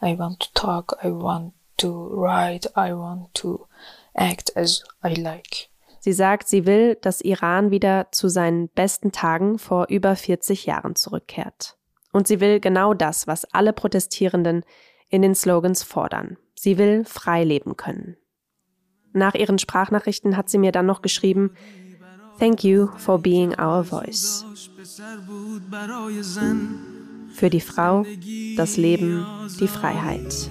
I 0.00 0.14
want 0.14 0.40
to 0.40 0.52
talk, 0.54 0.96
I 1.02 1.10
want 1.10 1.54
to 1.78 2.08
write, 2.14 2.66
I 2.76 2.92
want 2.92 3.34
to 3.34 3.66
act 4.16 4.50
as 4.54 4.84
I 5.02 5.14
like. 5.14 5.68
Sie 6.00 6.12
sagt, 6.12 6.48
sie 6.48 6.64
will, 6.64 6.94
dass 6.94 7.20
Iran 7.20 7.70
wieder 7.70 8.08
zu 8.12 8.28
seinen 8.28 8.68
besten 8.68 9.10
Tagen 9.10 9.58
vor 9.58 9.86
über 9.88 10.14
40 10.14 10.64
Jahren 10.64 10.94
zurückkehrt. 10.94 11.76
Und 12.12 12.28
sie 12.28 12.40
will 12.40 12.60
genau 12.60 12.94
das, 12.94 13.26
was 13.26 13.44
alle 13.52 13.72
Protestierenden 13.72 14.64
in 15.08 15.22
den 15.22 15.34
Slogans 15.34 15.82
fordern. 15.82 16.38
Sie 16.60 16.76
will 16.76 17.04
frei 17.04 17.44
leben 17.44 17.76
können. 17.76 18.16
Nach 19.12 19.34
ihren 19.34 19.60
Sprachnachrichten 19.60 20.36
hat 20.36 20.48
sie 20.48 20.58
mir 20.58 20.72
dann 20.72 20.86
noch 20.86 21.02
geschrieben, 21.02 21.52
Thank 22.40 22.64
you 22.64 22.88
for 22.96 23.20
being 23.20 23.54
our 23.58 23.84
voice. 23.84 24.44
Für 27.32 27.50
die 27.50 27.60
Frau, 27.60 28.04
das 28.56 28.76
Leben, 28.76 29.24
die 29.60 29.68
Freiheit. 29.68 30.50